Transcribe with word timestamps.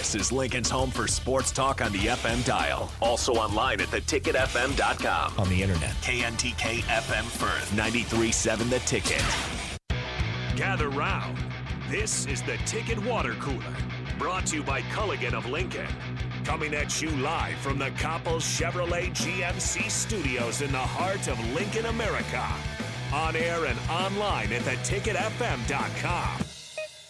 This 0.00 0.14
is 0.14 0.32
Lincoln's 0.32 0.70
home 0.70 0.90
for 0.90 1.06
sports 1.06 1.52
talk 1.52 1.82
on 1.82 1.92
the 1.92 1.98
FM 1.98 2.42
dial. 2.46 2.90
Also 3.02 3.34
online 3.34 3.82
at 3.82 3.88
theticketfm.com. 3.88 5.34
On 5.38 5.46
the 5.50 5.62
internet, 5.62 5.90
KNTK 6.00 6.80
FM 6.84 7.24
Firth, 7.24 7.70
93.7 7.72 8.70
The 8.70 8.78
Ticket. 8.78 9.22
Gather 10.56 10.88
round. 10.88 11.36
This 11.90 12.24
is 12.24 12.40
the 12.40 12.56
Ticket 12.64 12.98
Water 13.04 13.34
Cooler, 13.34 13.76
brought 14.18 14.46
to 14.46 14.56
you 14.56 14.62
by 14.62 14.80
Culligan 14.80 15.34
of 15.34 15.44
Lincoln. 15.50 15.86
Coming 16.46 16.72
at 16.72 17.02
you 17.02 17.10
live 17.10 17.58
from 17.58 17.78
the 17.78 17.90
Coppels 17.90 18.40
Chevrolet 18.40 19.10
GMC 19.10 19.90
studios 19.90 20.62
in 20.62 20.72
the 20.72 20.78
heart 20.78 21.28
of 21.28 21.38
Lincoln, 21.52 21.84
America. 21.84 22.46
On 23.12 23.36
air 23.36 23.66
and 23.66 23.78
online 23.90 24.50
at 24.50 24.62
theticketfm.com. 24.62 26.46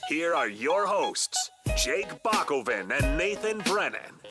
Here 0.08 0.34
are 0.34 0.48
your 0.48 0.88
hosts, 0.88 1.52
Jake 1.82 2.22
Bakoven 2.22 2.92
and 2.92 3.16
Nathan 3.16 3.56
Brennan. 3.60 4.29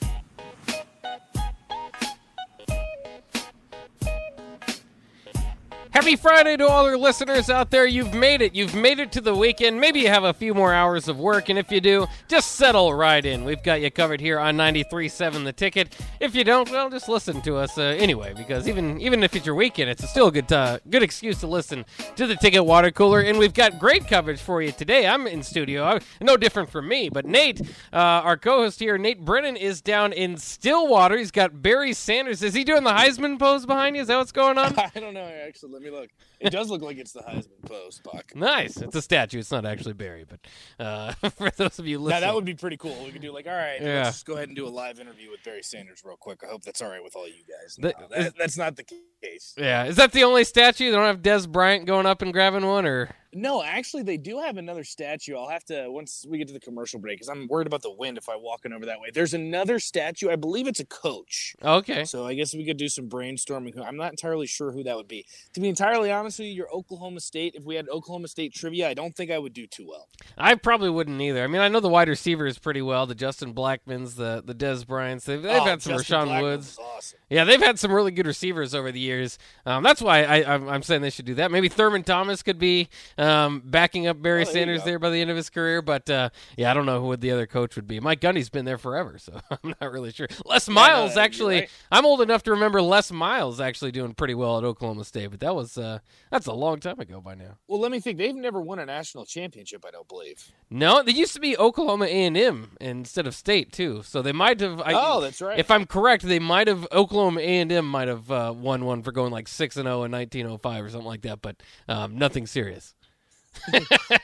Happy 5.99 6.15
Friday 6.15 6.55
to 6.55 6.65
all 6.65 6.85
our 6.85 6.95
listeners 6.95 7.49
out 7.49 7.71
there. 7.71 7.85
You've 7.85 8.13
made 8.13 8.41
it. 8.41 8.55
You've 8.55 8.73
made 8.73 8.99
it 8.99 9.11
to 9.11 9.19
the 9.19 9.35
weekend. 9.35 9.81
Maybe 9.81 9.99
you 9.99 10.07
have 10.07 10.23
a 10.23 10.33
few 10.33 10.53
more 10.53 10.73
hours 10.73 11.09
of 11.09 11.19
work, 11.19 11.49
and 11.49 11.59
if 11.59 11.69
you 11.73 11.81
do, 11.81 12.07
just 12.29 12.53
settle 12.53 12.93
right 12.93 13.25
in. 13.25 13.43
We've 13.43 13.61
got 13.61 13.81
you 13.81 13.91
covered 13.91 14.21
here 14.21 14.39
on 14.39 14.55
93.7 14.55 15.43
The 15.43 15.51
Ticket. 15.51 15.97
If 16.21 16.35
you 16.35 16.45
don't, 16.45 16.71
well, 16.71 16.89
just 16.89 17.09
listen 17.09 17.41
to 17.41 17.57
us 17.57 17.77
uh, 17.77 17.81
anyway, 17.81 18.33
because 18.33 18.65
even 18.69 19.01
even 19.01 19.23
if 19.23 19.35
it's 19.35 19.45
your 19.45 19.55
weekend, 19.55 19.89
it's 19.89 20.09
still 20.09 20.27
a 20.27 20.31
good 20.31 20.49
uh, 20.53 20.79
good 20.89 21.03
excuse 21.03 21.41
to 21.41 21.47
listen 21.47 21.83
to 22.15 22.25
the 22.25 22.37
Ticket 22.37 22.65
Water 22.65 22.91
Cooler. 22.91 23.19
And 23.19 23.37
we've 23.37 23.53
got 23.53 23.77
great 23.77 24.07
coverage 24.07 24.39
for 24.39 24.61
you 24.61 24.71
today. 24.71 25.05
I'm 25.05 25.27
in 25.27 25.43
studio, 25.43 25.83
I, 25.83 25.99
no 26.21 26.37
different 26.37 26.69
from 26.69 26.87
me, 26.87 27.09
but 27.09 27.25
Nate, 27.25 27.59
uh, 27.91 27.97
our 28.23 28.37
co-host 28.37 28.79
here, 28.79 28.97
Nate 28.97 29.25
Brennan, 29.25 29.57
is 29.57 29.81
down 29.81 30.13
in 30.13 30.37
Stillwater. 30.37 31.17
He's 31.17 31.31
got 31.31 31.61
Barry 31.61 31.91
Sanders. 31.91 32.41
Is 32.41 32.53
he 32.53 32.63
doing 32.63 32.85
the 32.85 32.91
Heisman 32.91 33.37
pose 33.37 33.65
behind 33.65 33.97
you? 33.97 34.01
Is 34.01 34.07
that 34.07 34.15
what's 34.15 34.31
going 34.31 34.57
on? 34.57 34.79
I 34.95 34.97
don't 34.97 35.13
know. 35.13 35.29
Actually, 35.45 35.73
let 35.73 35.81
me 35.81 35.88
look. 35.89 36.09
It 36.39 36.51
does 36.51 36.69
look 36.69 36.81
like 36.81 36.97
it's 36.97 37.11
the 37.11 37.19
Heisman 37.21 37.61
pose, 37.65 37.99
Buck. 38.03 38.31
Nice. 38.35 38.77
It's 38.77 38.95
a 38.95 39.01
statue. 39.01 39.39
It's 39.39 39.51
not 39.51 39.65
actually 39.65 39.93
Barry, 39.93 40.25
but 40.27 40.39
uh, 40.83 41.11
for 41.31 41.49
those 41.51 41.79
of 41.79 41.87
you 41.87 41.99
listening, 41.99 42.21
Now 42.21 42.27
that 42.27 42.35
would 42.35 42.45
be 42.45 42.53
pretty 42.53 42.77
cool. 42.77 42.95
We 43.03 43.11
could 43.11 43.21
do 43.21 43.31
like, 43.33 43.47
all 43.47 43.53
right, 43.53 43.81
Yeah. 43.81 44.03
let's 44.03 44.17
just 44.17 44.25
go 44.25 44.33
ahead 44.35 44.47
and 44.47 44.55
do 44.55 44.65
a 44.65 44.69
live 44.69 44.99
interview 44.99 45.29
with 45.31 45.43
Barry 45.43 45.63
Sanders 45.63 46.01
real 46.05 46.17
quick. 46.17 46.41
I 46.43 46.47
hope 46.47 46.63
that's 46.63 46.81
all 46.81 46.89
right 46.89 47.03
with 47.03 47.15
all 47.15 47.27
you 47.27 47.43
guys. 47.61 47.75
The- 47.75 47.93
No, 47.99 48.07
that, 48.23 48.37
that's 48.37 48.57
not 48.57 48.75
the 48.75 48.85
case. 49.21 49.53
yeah. 49.57 49.85
Is 49.85 49.97
that 49.97 50.11
the 50.13 50.23
only 50.23 50.43
statue? 50.43 50.89
They 50.91 50.95
don't 50.95 51.05
have 51.05 51.21
Dez 51.21 51.49
Bryant 51.49 51.85
going 51.85 52.05
up 52.05 52.21
and 52.21 52.31
grabbing 52.31 52.65
one, 52.65 52.85
or 52.85 53.09
No, 53.33 53.61
actually, 53.63 54.03
they 54.03 54.17
do 54.17 54.39
have 54.39 54.57
another 54.57 54.83
statue. 54.83 55.35
I'll 55.37 55.49
have 55.49 55.63
to 55.65 55.91
once 55.91 56.25
we 56.27 56.37
get 56.39 56.47
to 56.47 56.53
the 56.53 56.59
commercial 56.59 56.99
break 56.99 57.17
because 57.19 57.29
I'm 57.29 57.47
worried 57.47 57.67
about 57.67 57.81
the 57.83 57.91
wind 57.93 58.17
if 58.17 58.27
I 58.27 58.35
walking 58.35 58.73
over 58.73 58.85
that 58.87 58.99
way. 58.99 59.09
There's 59.13 59.33
another 59.35 59.77
statue. 59.79 60.29
I 60.29 60.35
believe 60.35 60.67
it's 60.67 60.79
a 60.79 60.85
coach. 60.85 61.55
okay. 61.63 62.05
So 62.05 62.25
I 62.25 62.33
guess 62.33 62.53
we 62.55 62.65
could 62.65 62.77
do 62.77 62.89
some 62.89 63.07
brainstorming. 63.07 63.77
I'm 63.85 63.97
not 63.97 64.11
entirely 64.11 64.47
sure 64.47 64.71
who 64.71 64.83
that 64.83 64.95
would 64.97 65.07
be. 65.07 65.25
To 65.53 65.59
be 65.61 65.69
entirely 65.69 66.11
honest 66.11 66.39
with 66.39 66.47
you, 66.47 66.53
your 66.53 66.73
Oklahoma 66.73 67.19
State. 67.19 67.55
If 67.55 67.63
we 67.65 67.75
had 67.75 67.87
Oklahoma 67.89 68.27
State 68.27 68.53
trivia, 68.53 68.89
I 68.89 68.93
don't 68.93 69.15
think 69.15 69.29
I 69.31 69.37
would 69.37 69.53
do 69.53 69.67
too 69.67 69.87
well. 69.87 70.07
I 70.37 70.55
probably 70.55 70.89
wouldn't 70.89 71.21
either. 71.21 71.43
I 71.43 71.47
mean, 71.47 71.61
I 71.61 71.67
know 71.67 71.79
the 71.81 71.89
wide 71.89 72.09
receivers 72.09 72.57
pretty 72.57 72.81
well. 72.81 73.05
The 73.05 73.15
Justin 73.15 73.53
Blackmons, 73.53 74.15
the 74.15 74.41
the 74.43 74.55
Dez 74.55 74.87
Bryants. 74.87 75.25
They've, 75.25 75.41
they've 75.41 75.51
Oh, 75.61 75.65
had 75.65 75.81
some 75.81 75.97
Justin 75.97 76.17
Rashaun 76.19 76.27
Blackmon 76.29 76.41
Woods. 76.41 76.77
awesome. 76.81 77.19
Yeah, 77.29 77.43
they've 77.43 77.61
had 77.61 77.77
some 77.77 77.91
really 77.91 78.11
good 78.11 78.25
receivers 78.25 78.73
over 78.73 78.91
the 78.91 78.99
years. 78.99 79.37
Um, 79.65 79.83
that's 79.83 80.01
why 80.01 80.23
I, 80.23 80.53
I'm, 80.55 80.67
I'm 80.67 80.81
saying 80.81 81.01
they 81.03 81.11
should 81.11 81.25
do 81.25 81.35
that. 81.35 81.51
Maybe 81.51 81.69
Thurman 81.69 82.03
Thomas 82.03 82.41
could 82.41 82.57
be 82.57 82.89
um, 83.19 83.61
backing 83.65 84.07
up 84.07 84.21
Barry 84.21 84.41
Oh, 84.41 84.45
there 84.45 84.53
Sanders 84.53 84.83
there 84.83 84.97
by 84.97 85.09
the 85.09 85.19
end 85.21 85.29
of 85.29 85.37
his 85.37 85.49
career. 85.49 85.81
But 85.81 86.09
uh, 86.09 86.29
yeah, 86.57 86.71
I 86.71 86.73
don't 86.73 86.85
know 86.85 87.01
who 87.01 87.15
the 87.17 87.31
other 87.31 87.45
coach 87.45 87.75
would 87.75 87.87
be. 87.87 87.99
Mike 87.99 88.21
Gundy's 88.21 88.49
been 88.49 88.65
there 88.65 88.77
forever, 88.77 89.17
so 89.17 89.39
I'm 89.51 89.75
not 89.81 89.91
really 89.91 90.11
sure. 90.11 90.27
Les 90.45 90.67
Miles 90.69 91.15
you're 91.15 91.23
actually. 91.23 91.55
right. 91.55 91.69
I'm 91.91 92.05
old 92.05 92.21
enough 92.21 92.43
to 92.43 92.51
remember 92.51 92.81
Les 92.81 93.11
Miles 93.11 93.59
actually 93.59 93.91
doing 93.91 94.13
pretty 94.13 94.33
well 94.35 94.57
at 94.57 94.63
Oklahoma 94.63 95.03
State, 95.03 95.31
but 95.31 95.41
that 95.41 95.53
was 95.55 95.77
uh, 95.77 95.99
that's 96.31 96.47
a 96.47 96.53
long 96.53 96.79
time 96.79 96.99
ago 96.99 97.21
by 97.21 97.35
now. 97.35 97.57
Well, 97.67 97.79
let 97.79 97.91
me 97.91 97.99
think. 97.99 98.17
They've 98.17 98.35
never 98.35 98.61
won 98.61 98.79
a 98.79 98.85
national 98.85 99.25
championship. 99.25 99.83
I 99.85 99.91
don't 99.91 100.07
believe. 100.07 100.51
No, 100.69 101.03
they 101.03 101.11
used 101.11 101.33
to 101.33 101.39
be 101.39 101.57
Oklahoma 101.57 102.05
A 102.05 102.25
and 102.25 102.37
M 102.37 102.77
instead 102.79 103.27
of 103.27 103.35
State 103.35 103.71
too. 103.73 104.01
So 104.03 104.21
they 104.21 104.31
might 104.31 104.59
have. 104.61 104.79
I, 104.81 104.93
oh, 104.95 105.19
that's 105.21 105.41
right. 105.41 105.59
If 105.59 105.69
I'm 105.71 105.85
correct, 105.85 106.23
they 106.23 106.39
might 106.39 106.67
have 106.67 106.87
Oklahoma 106.91 107.41
A 107.41 107.59
and 107.59 107.71
M 107.71 107.85
might 107.89 108.07
have 108.07 108.31
uh, 108.31 108.53
won 108.55 108.85
one 108.85 109.03
for 109.03 109.11
going 109.11 109.31
like 109.31 109.47
six 109.47 109.75
and 109.75 109.85
zero 109.85 110.03
in 110.03 110.11
1905 110.11 110.85
or 110.85 110.89
something 110.89 111.07
like 111.07 111.21
that, 111.23 111.41
but 111.41 111.57
um, 111.87 112.17
nothing 112.17 112.47
serious. 112.47 112.93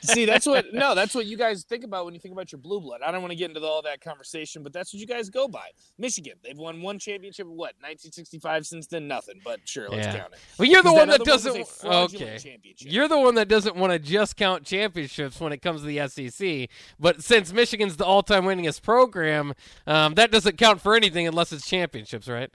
See, 0.01 0.25
that's 0.25 0.45
what 0.45 0.73
no, 0.73 0.95
that's 0.95 1.13
what 1.15 1.25
you 1.25 1.37
guys 1.37 1.63
think 1.63 1.83
about 1.83 2.05
when 2.05 2.13
you 2.13 2.19
think 2.19 2.33
about 2.33 2.51
your 2.51 2.59
blue 2.59 2.79
blood. 2.81 3.01
I 3.05 3.11
don't 3.11 3.21
want 3.21 3.31
to 3.31 3.35
get 3.37 3.49
into 3.49 3.65
all 3.65 3.81
that 3.83 4.01
conversation, 4.01 4.63
but 4.63 4.73
that's 4.73 4.93
what 4.93 4.99
you 4.99 5.07
guys 5.07 5.29
go 5.29 5.47
by. 5.47 5.67
Michigan, 5.97 6.33
they've 6.43 6.57
won 6.57 6.81
one 6.81 6.99
championship. 6.99 7.47
What 7.47 7.73
1965 7.81 8.65
since 8.65 8.87
then, 8.87 9.07
nothing. 9.07 9.41
But 9.43 9.59
sure, 9.65 9.89
let's 9.89 10.07
Yeah. 10.07 10.17
count 10.19 10.33
it. 10.33 10.39
Well, 10.57 10.67
you're 10.67 10.83
the 10.83 10.93
one 10.93 11.07
that 11.09 11.21
other 11.21 11.31
was 11.31 11.45
a 11.45 11.53
doesn't. 11.85 12.15
Okay, 12.15 12.59
you're 12.79 13.07
the 13.07 13.19
one 13.19 13.35
that 13.35 13.47
doesn't 13.47 13.75
want 13.75 13.93
to 13.93 13.99
just 13.99 14.35
count 14.35 14.63
championships 14.65 15.39
when 15.39 15.53
it 15.53 15.61
comes 15.61 15.81
to 15.81 15.87
the 15.87 15.99
SEC. 15.99 16.69
But 16.99 17.23
since 17.23 17.51
Michigan's 17.53 17.97
the 17.97 18.05
all-time 18.05 18.43
winningest 18.43 18.81
program, 18.81 19.53
um, 19.87 20.15
that 20.15 20.31
doesn't 20.31 20.57
count 20.57 20.81
for 20.81 20.95
anything 20.95 21.27
unless 21.27 21.51
it's 21.51 21.67
championships, 21.67 22.27
right? 22.27 22.49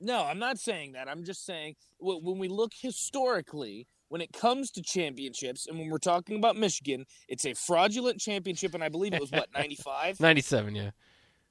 No, 0.00 0.24
I'm 0.24 0.38
not 0.38 0.58
saying 0.58 0.92
that. 0.92 1.08
I'm 1.08 1.24
just 1.24 1.44
saying 1.44 1.76
when 1.98 2.38
we 2.38 2.48
look 2.48 2.72
historically, 2.74 3.86
when 4.10 4.20
it 4.20 4.32
comes 4.32 4.72
to 4.72 4.82
championships, 4.82 5.68
and 5.68 5.78
when 5.78 5.88
we're 5.88 5.98
talking 5.98 6.36
about 6.36 6.56
Michigan, 6.56 7.06
it's 7.28 7.46
a 7.46 7.54
fraudulent 7.54 8.20
championship, 8.20 8.74
and 8.74 8.82
I 8.82 8.88
believe 8.88 9.14
it 9.14 9.20
was 9.20 9.30
what 9.30 9.48
95, 9.54 10.20
97, 10.20 10.74
yeah. 10.74 10.90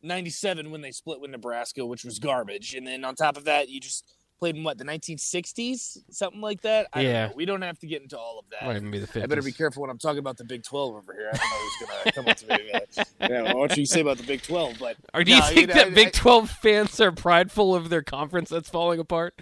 97 0.02 0.70
when 0.70 0.82
they 0.82 0.92
split 0.92 1.22
with 1.22 1.32
Nebraska, 1.32 1.86
which 1.86 2.04
was 2.04 2.20
garbage, 2.20 2.76
and 2.76 2.86
then 2.86 3.06
on 3.06 3.16
top 3.16 3.38
of 3.38 3.46
that, 3.46 3.70
you 3.70 3.80
just 3.80 4.06
played 4.40 4.56
in 4.56 4.64
what 4.64 4.78
the 4.78 4.86
1960s, 4.86 5.98
something 6.10 6.42
like 6.42 6.62
that. 6.62 6.88
I 6.94 7.02
Yeah. 7.02 7.12
don't 7.24 7.30
know. 7.32 7.36
we 7.36 7.46
don't 7.46 7.62
have 7.62 7.78
to 7.80 7.88
get 7.88 8.02
into 8.02 8.18
all 8.18 8.40
of 8.40 8.46
that. 8.52 8.66
Might 8.66 8.92
be 8.92 9.00
the 9.00 9.08
50s. 9.08 9.24
I 9.24 9.26
better 9.28 9.42
be 9.42 9.52
careful 9.52 9.82
when 9.82 9.90
I'm 9.90 9.98
talking 9.98 10.20
about 10.20 10.38
the 10.38 10.46
Big 10.46 10.64
12 10.64 10.96
over 10.96 11.14
here. 11.14 11.30
I 11.34 11.38
don't 11.38 11.50
know 11.50 11.58
who's 11.58 11.88
gonna 11.88 12.12
come 12.14 12.28
up 12.28 12.38
to 12.38 12.48
me. 12.48 12.72
Uh, 12.72 13.30
yeah, 13.30 13.54
what 13.54 13.78
you 13.78 13.86
say 13.86 14.02
about 14.02 14.18
the 14.18 14.24
Big 14.24 14.42
12? 14.42 14.78
But 14.80 14.98
Or 15.14 15.24
do 15.24 15.32
you 15.32 15.40
No, 15.40 15.46
think 15.46 15.68
know, 15.70 15.76
that 15.76 15.88
I- 15.88 15.90
Big 15.92 16.08
I- 16.08 16.12
12 16.12 16.50
fans 16.50 17.00
are 17.00 17.12
prideful 17.12 17.76
of 17.76 17.90
their 17.90 18.02
conference 18.02 18.50
that's 18.50 18.70
falling 18.70 19.00
apart? 19.00 19.40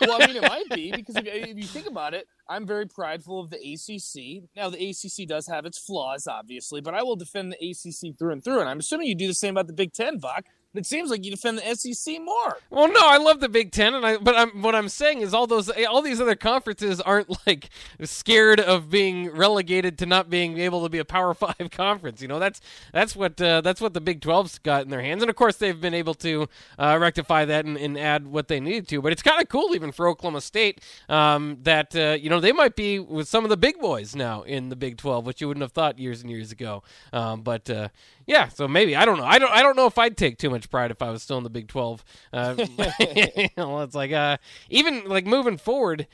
well, 0.00 0.20
I 0.22 0.26
mean, 0.26 0.36
it 0.36 0.42
might 0.42 0.68
be 0.70 0.90
because 0.96 1.16
if, 1.16 1.26
if 1.26 1.56
you 1.56 1.64
think 1.64 1.86
about 1.86 2.14
it, 2.14 2.26
I'm 2.48 2.66
very 2.66 2.86
prideful 2.86 3.40
of 3.40 3.50
the 3.50 3.56
ACC. 3.56 4.48
Now, 4.56 4.70
the 4.70 4.90
ACC 4.90 5.26
does 5.28 5.46
have 5.48 5.66
its 5.66 5.78
flaws, 5.78 6.26
obviously, 6.26 6.80
but 6.80 6.94
I 6.94 7.02
will 7.02 7.16
defend 7.16 7.52
the 7.52 7.70
ACC 7.70 8.16
through 8.18 8.32
and 8.32 8.42
through. 8.44 8.60
And 8.60 8.68
I'm 8.68 8.78
assuming 8.78 9.08
you 9.08 9.14
do 9.16 9.26
the 9.26 9.34
same 9.34 9.54
about 9.54 9.66
the 9.66 9.72
Big 9.72 9.92
Ten, 9.92 10.18
Bach. 10.18 10.44
It 10.78 10.86
seems 10.86 11.10
like 11.10 11.24
you 11.24 11.30
defend 11.30 11.58
the 11.58 11.74
SEC 11.74 12.20
more. 12.20 12.58
Well, 12.70 12.88
no, 12.88 13.00
I 13.02 13.18
love 13.18 13.40
the 13.40 13.48
Big 13.48 13.72
Ten, 13.72 13.94
and 13.94 14.04
I. 14.04 14.16
But 14.16 14.36
I'm, 14.36 14.62
what 14.62 14.74
I'm 14.74 14.88
saying 14.88 15.20
is, 15.20 15.34
all 15.34 15.46
those, 15.46 15.70
all 15.88 16.02
these 16.02 16.20
other 16.20 16.34
conferences 16.34 17.00
aren't 17.00 17.46
like 17.46 17.70
scared 18.02 18.60
of 18.60 18.90
being 18.90 19.30
relegated 19.30 19.98
to 19.98 20.06
not 20.06 20.30
being 20.30 20.58
able 20.58 20.82
to 20.82 20.88
be 20.88 20.98
a 20.98 21.04
Power 21.04 21.34
Five 21.46 21.70
conference. 21.70 22.22
You 22.22 22.28
know, 22.28 22.38
that's 22.38 22.60
that's 22.92 23.16
what 23.16 23.40
uh, 23.40 23.60
that's 23.60 23.80
what 23.80 23.94
the 23.94 24.00
Big 24.00 24.20
12's 24.20 24.58
got 24.58 24.82
in 24.82 24.90
their 24.90 25.02
hands, 25.02 25.22
and 25.22 25.30
of 25.30 25.36
course 25.36 25.56
they've 25.56 25.80
been 25.80 25.94
able 25.94 26.14
to 26.14 26.48
uh, 26.78 26.98
rectify 27.00 27.44
that 27.44 27.64
and, 27.64 27.76
and 27.76 27.98
add 27.98 28.26
what 28.26 28.48
they 28.48 28.60
needed 28.60 28.88
to. 28.88 29.02
But 29.02 29.12
it's 29.12 29.22
kind 29.22 29.40
of 29.40 29.48
cool, 29.48 29.74
even 29.74 29.92
for 29.92 30.08
Oklahoma 30.08 30.40
State, 30.40 30.80
um, 31.08 31.58
that 31.62 31.94
uh, 31.94 32.16
you 32.20 32.30
know 32.30 32.40
they 32.40 32.52
might 32.52 32.76
be 32.76 32.98
with 32.98 33.28
some 33.28 33.44
of 33.44 33.50
the 33.50 33.56
big 33.56 33.78
boys 33.78 34.14
now 34.14 34.42
in 34.42 34.68
the 34.68 34.76
Big 34.76 34.96
12, 34.96 35.26
which 35.26 35.40
you 35.40 35.48
wouldn't 35.48 35.62
have 35.62 35.72
thought 35.72 35.98
years 35.98 36.20
and 36.22 36.30
years 36.30 36.52
ago. 36.52 36.82
Um, 37.12 37.42
but 37.42 37.68
uh, 37.70 37.88
yeah, 38.26 38.48
so 38.48 38.66
maybe 38.66 38.96
I 38.96 39.04
don't 39.04 39.18
know. 39.18 39.24
I 39.24 39.38
don't. 39.38 39.52
I 39.52 39.62
don't 39.62 39.76
know 39.76 39.86
if 39.86 39.98
I'd 39.98 40.16
take 40.16 40.38
too 40.38 40.50
much 40.50 40.68
pride 40.68 40.90
if 40.90 41.00
I 41.00 41.10
was 41.10 41.22
still 41.22 41.38
in 41.38 41.44
the 41.44 41.50
Big 41.50 41.68
Twelve. 41.68 42.04
Uh, 42.32 42.54
you 42.98 43.48
know, 43.56 43.80
it's 43.82 43.94
like 43.94 44.12
uh, 44.12 44.38
even 44.68 45.08
like 45.08 45.26
moving 45.26 45.56
forward. 45.56 46.06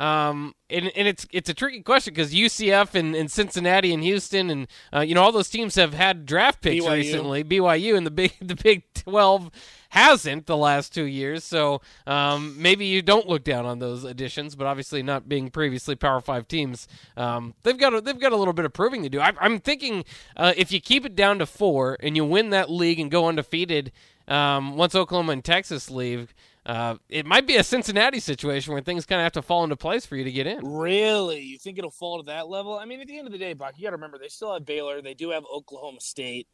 Um, 0.00 0.54
and, 0.70 0.90
and 0.96 1.06
it's 1.06 1.26
it's 1.30 1.50
a 1.50 1.54
tricky 1.54 1.82
question 1.82 2.14
because 2.14 2.32
UCF 2.32 2.94
and, 2.94 3.14
and 3.14 3.30
Cincinnati 3.30 3.92
and 3.92 4.02
Houston 4.02 4.48
and 4.48 4.66
uh, 4.94 5.00
you 5.00 5.14
know 5.14 5.22
all 5.22 5.30
those 5.30 5.50
teams 5.50 5.74
have 5.74 5.92
had 5.92 6.24
draft 6.24 6.62
picks 6.62 6.86
BYU. 6.86 6.94
recently. 6.94 7.44
BYU 7.44 7.98
and 7.98 8.06
the 8.06 8.10
big 8.10 8.32
the 8.40 8.56
Big 8.56 8.84
Twelve 8.94 9.50
hasn't 9.90 10.46
the 10.46 10.56
last 10.56 10.94
two 10.94 11.04
years, 11.04 11.44
so 11.44 11.82
um, 12.06 12.54
maybe 12.62 12.86
you 12.86 13.02
don't 13.02 13.28
look 13.28 13.44
down 13.44 13.66
on 13.66 13.78
those 13.78 14.04
additions. 14.04 14.56
But 14.56 14.66
obviously, 14.66 15.02
not 15.02 15.28
being 15.28 15.50
previously 15.50 15.96
Power 15.96 16.22
Five 16.22 16.48
teams, 16.48 16.88
um, 17.18 17.52
they've 17.62 17.76
got 17.76 17.92
a, 17.92 18.00
they've 18.00 18.18
got 18.18 18.32
a 18.32 18.36
little 18.36 18.54
bit 18.54 18.64
of 18.64 18.72
proving 18.72 19.02
to 19.02 19.10
do. 19.10 19.20
I, 19.20 19.34
I'm 19.38 19.60
thinking 19.60 20.04
uh, 20.34 20.54
if 20.56 20.72
you 20.72 20.80
keep 20.80 21.04
it 21.04 21.14
down 21.14 21.38
to 21.40 21.46
four 21.46 21.98
and 22.00 22.16
you 22.16 22.24
win 22.24 22.48
that 22.50 22.70
league 22.70 23.00
and 23.00 23.10
go 23.10 23.28
undefeated 23.28 23.92
um, 24.28 24.78
once 24.78 24.94
Oklahoma 24.94 25.32
and 25.32 25.44
Texas 25.44 25.90
leave. 25.90 26.32
Uh, 26.70 26.94
it 27.08 27.26
might 27.26 27.48
be 27.48 27.56
a 27.56 27.64
Cincinnati 27.64 28.20
situation 28.20 28.72
where 28.72 28.80
things 28.80 29.04
kind 29.04 29.20
of 29.20 29.24
have 29.24 29.32
to 29.32 29.42
fall 29.42 29.64
into 29.64 29.74
place 29.74 30.06
for 30.06 30.14
you 30.14 30.22
to 30.22 30.30
get 30.30 30.46
in. 30.46 30.64
Really? 30.64 31.40
You 31.40 31.58
think 31.58 31.78
it'll 31.78 31.90
fall 31.90 32.18
to 32.18 32.26
that 32.26 32.48
level? 32.48 32.78
I 32.78 32.84
mean, 32.84 33.00
at 33.00 33.08
the 33.08 33.18
end 33.18 33.26
of 33.26 33.32
the 33.32 33.38
day, 33.38 33.54
Bach, 33.54 33.74
you 33.76 33.82
got 33.82 33.90
to 33.90 33.96
remember 33.96 34.18
they 34.18 34.28
still 34.28 34.54
have 34.54 34.64
Baylor. 34.64 35.02
They 35.02 35.14
do 35.14 35.30
have 35.30 35.42
Oklahoma 35.52 36.00
State. 36.00 36.46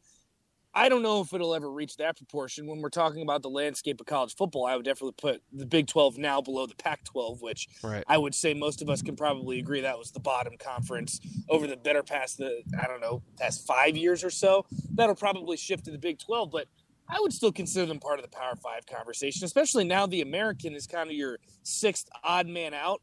I 0.73 0.89
don't 0.89 1.03
know 1.03 1.21
if 1.21 1.33
it'll 1.33 1.53
ever 1.53 1.71
reach 1.71 1.97
that 1.97 2.17
proportion. 2.17 2.65
When 2.65 2.81
we're 2.81 2.89
talking 2.89 3.21
about 3.21 3.43
the 3.43 3.49
landscape 3.51 4.01
of 4.01 4.07
college 4.07 4.35
football, 4.35 4.65
I 4.65 4.75
would 4.75 4.85
definitely 4.85 5.13
put 5.19 5.43
the 5.53 5.67
Big 5.67 5.85
12 5.85 6.17
now 6.17 6.41
below 6.41 6.65
the 6.65 6.75
Pac 6.75 7.03
12, 7.03 7.43
which 7.43 7.67
right. 7.83 8.03
I 8.07 8.17
would 8.17 8.33
say 8.33 8.55
most 8.55 8.81
of 8.81 8.89
us 8.89 9.03
can 9.03 9.15
probably 9.15 9.59
agree 9.59 9.81
that 9.81 9.99
was 9.99 10.09
the 10.09 10.19
bottom 10.19 10.53
conference 10.57 11.19
over 11.47 11.67
the 11.67 11.77
better 11.77 12.01
past 12.01 12.39
the, 12.39 12.63
I 12.81 12.87
don't 12.87 13.01
know, 13.01 13.21
past 13.37 13.67
five 13.67 13.95
years 13.95 14.23
or 14.23 14.31
so. 14.31 14.65
That'll 14.95 15.13
probably 15.13 15.57
shift 15.57 15.85
to 15.85 15.91
the 15.91 15.99
Big 15.99 16.17
12, 16.17 16.49
but 16.49 16.67
I 17.09 17.19
would 17.19 17.33
still 17.33 17.51
consider 17.51 17.85
them 17.85 17.99
part 17.99 18.19
of 18.19 18.29
the 18.29 18.35
Power 18.35 18.55
Five 18.55 18.85
conversation, 18.85 19.45
especially 19.45 19.83
now 19.83 20.05
the 20.05 20.21
American 20.21 20.73
is 20.75 20.87
kind 20.87 21.09
of 21.09 21.15
your 21.15 21.39
sixth 21.63 22.09
odd 22.23 22.47
man 22.47 22.73
out. 22.73 23.01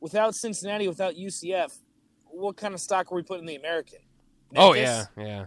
Without 0.00 0.34
Cincinnati, 0.34 0.88
without 0.88 1.14
UCF, 1.14 1.78
what 2.24 2.56
kind 2.56 2.74
of 2.74 2.80
stock 2.80 3.10
are 3.10 3.14
we 3.14 3.22
putting 3.22 3.42
in 3.42 3.46
the 3.46 3.56
American? 3.56 4.00
Oh, 4.56 4.74
yeah, 4.74 5.06
yeah. 5.16 5.46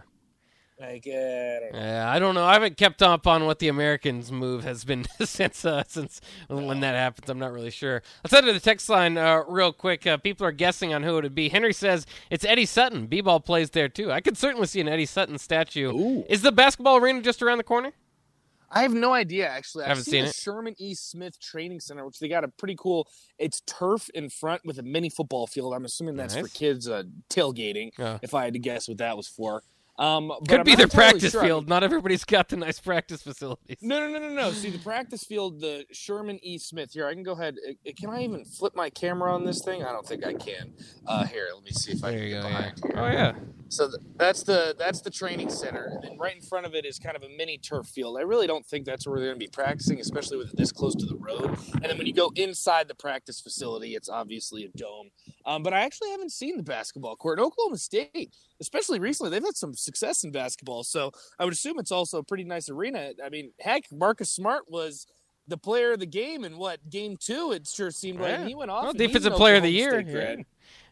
Like, 0.80 1.08
uh, 1.08 1.10
I 1.10 1.58
don't 1.60 1.72
know. 1.72 1.78
Yeah, 1.80 2.10
I 2.10 2.18
don't 2.20 2.34
know. 2.36 2.44
I 2.44 2.52
haven't 2.52 2.76
kept 2.76 3.02
up 3.02 3.26
on 3.26 3.46
what 3.46 3.58
the 3.58 3.66
Americans' 3.66 4.30
move 4.30 4.62
has 4.62 4.84
been 4.84 5.06
since 5.24 5.64
uh, 5.64 5.82
since 5.88 6.20
when 6.48 6.80
that 6.80 6.94
happens. 6.94 7.28
I'm 7.28 7.38
not 7.40 7.52
really 7.52 7.70
sure. 7.70 8.00
Let's 8.22 8.32
head 8.32 8.44
to 8.44 8.52
the 8.52 8.60
text 8.60 8.88
line 8.88 9.18
uh, 9.18 9.42
real 9.48 9.72
quick. 9.72 10.06
Uh, 10.06 10.18
people 10.18 10.46
are 10.46 10.52
guessing 10.52 10.94
on 10.94 11.02
who 11.02 11.18
it 11.18 11.24
would 11.24 11.34
be. 11.34 11.48
Henry 11.48 11.72
says 11.72 12.06
it's 12.30 12.44
Eddie 12.44 12.64
Sutton. 12.66 13.06
B-ball 13.06 13.40
plays 13.40 13.70
there 13.70 13.88
too. 13.88 14.12
I 14.12 14.20
could 14.20 14.36
certainly 14.36 14.68
see 14.68 14.80
an 14.80 14.88
Eddie 14.88 15.06
Sutton 15.06 15.38
statue. 15.38 15.90
Ooh. 15.90 16.24
Is 16.28 16.42
the 16.42 16.52
basketball 16.52 16.98
arena 16.98 17.22
just 17.22 17.42
around 17.42 17.58
the 17.58 17.64
corner? 17.64 17.92
I 18.70 18.82
have 18.82 18.92
no 18.92 19.12
idea 19.12 19.48
actually. 19.48 19.84
I've 19.84 19.88
Haven't 19.88 20.04
seen, 20.04 20.12
seen 20.12 20.24
the 20.24 20.30
it. 20.30 20.36
Sherman 20.36 20.74
E. 20.78 20.94
Smith 20.94 21.40
Training 21.40 21.80
Center, 21.80 22.04
which 22.04 22.20
they 22.20 22.28
got 22.28 22.44
a 22.44 22.48
pretty 22.48 22.76
cool. 22.78 23.08
It's 23.38 23.62
turf 23.62 24.10
in 24.14 24.28
front 24.30 24.64
with 24.64 24.78
a 24.78 24.82
mini 24.82 25.08
football 25.08 25.46
field. 25.46 25.74
I'm 25.74 25.84
assuming 25.84 26.16
that's 26.16 26.36
for 26.36 26.48
kids 26.48 26.86
uh, 26.86 27.04
tailgating. 27.30 27.90
Yeah. 27.98 28.18
If 28.22 28.34
I 28.34 28.44
had 28.44 28.52
to 28.52 28.58
guess 28.58 28.86
what 28.86 28.98
that 28.98 29.16
was 29.16 29.26
for, 29.26 29.62
um, 29.98 30.32
Could 30.48 30.60
I'm 30.60 30.64
be 30.64 30.74
their 30.74 30.84
entirely 30.84 31.12
practice 31.12 31.32
sure. 31.32 31.42
Field. 31.42 31.68
Not 31.68 31.82
everybody's 31.82 32.24
got 32.24 32.48
the 32.48 32.56
nice 32.56 32.80
practice 32.80 33.22
facilities. 33.22 33.78
No, 33.82 34.00
no, 34.00 34.08
no, 34.18 34.28
no, 34.28 34.34
no. 34.34 34.50
See 34.52 34.70
the 34.70 34.78
practice 34.78 35.24
field, 35.24 35.60
the 35.60 35.84
Sherman 35.92 36.38
E. 36.42 36.58
Smith. 36.58 36.92
Here, 36.92 37.06
I 37.06 37.14
can 37.14 37.22
go 37.22 37.32
ahead. 37.32 37.56
Uh, 37.68 37.90
Can 37.96 38.10
I 38.10 38.22
even 38.22 38.44
flip 38.44 38.74
my 38.76 38.90
camera 38.90 39.34
on 39.34 39.44
this 39.44 39.64
thing? 39.64 39.82
I 39.84 39.92
don't 39.92 40.06
think 40.06 40.24
I 40.24 40.34
can. 40.34 40.72
Uh, 41.06 41.24
here, 41.26 41.48
let 41.54 41.64
me 41.64 41.72
see 41.72 41.92
if 41.92 42.04
I 42.04 42.10
There 42.12 42.20
can 42.20 42.42
go. 42.42 42.48
Behind 42.48 42.80
here. 42.84 42.92
Oh 42.96 43.06
yeah. 43.06 43.32
So 43.70 43.90
that's 44.16 44.42
the 44.42 44.74
that's 44.78 45.02
the 45.02 45.10
training 45.10 45.50
center, 45.50 45.90
and 45.92 46.02
then 46.02 46.18
right 46.18 46.34
in 46.34 46.40
front 46.40 46.64
of 46.64 46.74
it 46.74 46.86
is 46.86 46.98
kind 46.98 47.16
of 47.16 47.22
a 47.22 47.28
mini 47.28 47.58
turf 47.58 47.86
field. 47.86 48.16
I 48.18 48.22
really 48.22 48.46
don't 48.46 48.64
think 48.64 48.86
that's 48.86 49.06
where 49.06 49.18
they're 49.18 49.28
going 49.28 49.38
to 49.38 49.44
be 49.44 49.50
practicing, 49.50 50.00
especially 50.00 50.38
with 50.38 50.50
it 50.50 50.56
this 50.56 50.72
close 50.72 50.94
to 50.94 51.06
the 51.06 51.16
road. 51.16 51.56
And 51.74 51.84
then 51.84 51.98
when 51.98 52.06
you 52.06 52.14
go 52.14 52.32
inside 52.34 52.88
the 52.88 52.94
practice 52.94 53.40
facility, 53.40 53.94
it's 53.94 54.08
obviously 54.08 54.64
a 54.64 54.68
dome. 54.78 55.10
Um, 55.44 55.62
but 55.62 55.74
I 55.74 55.80
actually 55.80 56.10
haven't 56.10 56.32
seen 56.32 56.56
the 56.56 56.62
basketball 56.62 57.16
court. 57.16 57.38
Oklahoma 57.38 57.76
State, 57.76 58.34
especially 58.60 59.00
recently, 59.00 59.30
they've 59.30 59.44
had 59.44 59.56
some 59.56 59.74
success 59.74 60.24
in 60.24 60.32
basketball. 60.32 60.82
So 60.82 61.12
I 61.38 61.44
would 61.44 61.52
assume 61.52 61.78
it's 61.78 61.92
also 61.92 62.18
a 62.18 62.24
pretty 62.24 62.44
nice 62.44 62.70
arena. 62.70 63.12
I 63.24 63.28
mean, 63.28 63.52
heck, 63.60 63.84
Marcus 63.92 64.30
Smart 64.30 64.64
was. 64.68 65.06
The 65.48 65.56
player 65.56 65.92
of 65.92 65.98
the 66.00 66.06
game 66.06 66.44
in 66.44 66.58
what 66.58 66.88
game 66.90 67.16
two? 67.16 67.52
It 67.52 67.66
sure 67.66 67.90
seemed 67.90 68.20
like 68.20 68.46
he 68.46 68.54
went 68.54 68.70
off. 68.70 68.82
Well, 68.82 68.90
and 68.90 69.00
he's 69.00 69.08
defensive 69.08 69.32
an 69.32 69.38
player 69.38 69.56
of 69.56 69.62
the 69.62 69.70
year. 69.70 69.98
Yeah. 70.00 70.36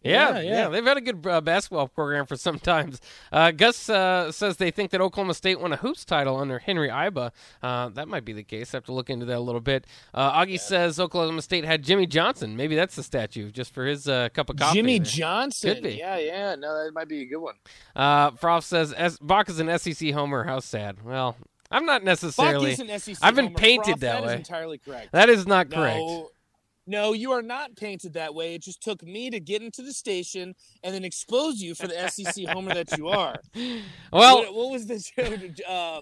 Yeah, 0.03 0.31
Yeah, 0.37 0.41
yeah, 0.41 0.50
yeah. 0.50 0.69
They've 0.69 0.85
had 0.85 0.97
a 0.97 1.00
good 1.00 1.26
uh, 1.26 1.41
basketball 1.41 1.88
program 1.88 2.26
for 2.26 2.37
some 2.37 2.58
times. 2.58 3.00
Uh, 3.32 3.50
Gus 3.50 3.88
uh, 3.91 4.31
says 4.31 4.56
they 4.56 4.70
think 4.70 4.93
that 4.93 5.00
Oklahoma 5.00 5.35
State 5.35 5.61
won 5.61 5.73
a 5.73 5.76
hoops 5.76 6.05
title 6.05 6.37
under 6.38 6.58
Henry 6.58 6.88
Iba. 6.88 7.32
Uh, 7.62 7.88
that 7.91 8.06
might 8.08 8.25
be 8.25 8.32
the 8.32 8.44
case. 8.44 8.73
I 8.73 8.76
have 8.79 8.85
to 8.85 8.93
look 8.93 9.11
into 9.11 9.26
that 9.26 9.37
a 9.37 9.41
little 9.41 9.61
bit. 9.61 9.87
Uh, 10.14 10.32
Augie 10.41 10.61
says 10.61 11.00
Oklahoma 11.00 11.43
State 11.43 11.64
had 11.64 11.82
Jimmy 11.82 12.06
Johnson. 12.06 12.56
Maybe 12.56 12.76
that's 12.76 12.94
the 12.94 13.02
statue 13.02 13.50
just 13.50 13.75
for 13.75 13.85
his 13.85 14.06
uh, 14.09 14.29
cup 14.32 14.49
of 14.49 14.56
coffee. 14.56 14.75
Jimmy 14.79 14.99
there. 14.99 15.06
Johnson. 15.06 15.75
Could 15.75 15.82
be. 15.82 15.94
Yeah, 15.97 16.19
yeah. 16.19 16.55
No, 16.55 16.85
that 16.85 16.94
might 16.94 17.09
be 17.09 17.23
a 17.23 17.26
good 17.26 17.41
one. 17.41 17.55
Uh, 17.94 18.31
Froth 18.32 18.64
says 18.64 18.94
S- 18.97 19.19
Bach 19.19 19.49
is 19.49 19.59
an 19.59 19.76
SEC 19.79 20.12
homer. 20.12 20.44
How 20.44 20.61
sad. 20.61 21.05
Well, 21.05 21.37
I'm 21.70 21.84
not 21.86 22.04
necessarily. 22.04 22.72
is 22.72 22.80
an 22.80 22.98
SEC 22.98 23.18
I've 23.22 23.34
been 23.34 23.54
painted 23.54 23.96
Froth, 23.96 24.00
that 24.00 24.20
That 24.20 24.24
is 24.24 24.26
way. 24.28 24.36
entirely 24.36 24.78
correct. 24.78 25.12
That 25.12 25.28
is 25.28 25.46
not 25.46 25.70
correct. 25.70 25.98
No, 25.98 26.30
no, 26.86 27.12
you 27.12 27.32
are 27.32 27.42
not 27.42 27.74
painted 27.76 28.14
that 28.14 28.34
way. 28.34 28.54
It 28.54 28.62
just 28.62 28.82
took 28.82 29.02
me 29.02 29.30
to 29.30 29.40
get 29.40 29.62
into 29.62 29.82
the 29.82 29.92
station 29.92 30.54
and 30.84 30.94
then 30.94 31.04
expose 31.04 31.60
you 31.60 31.74
for 31.74 31.88
the 31.88 32.08
SEC 32.08 32.46
homer 32.48 32.74
that 32.74 32.96
you 32.96 33.08
are. 33.08 33.36
Well, 34.12 34.38
what, 34.38 34.54
what 34.54 34.70
was 34.70 34.86
this? 34.86 35.10
uh, 35.18 35.22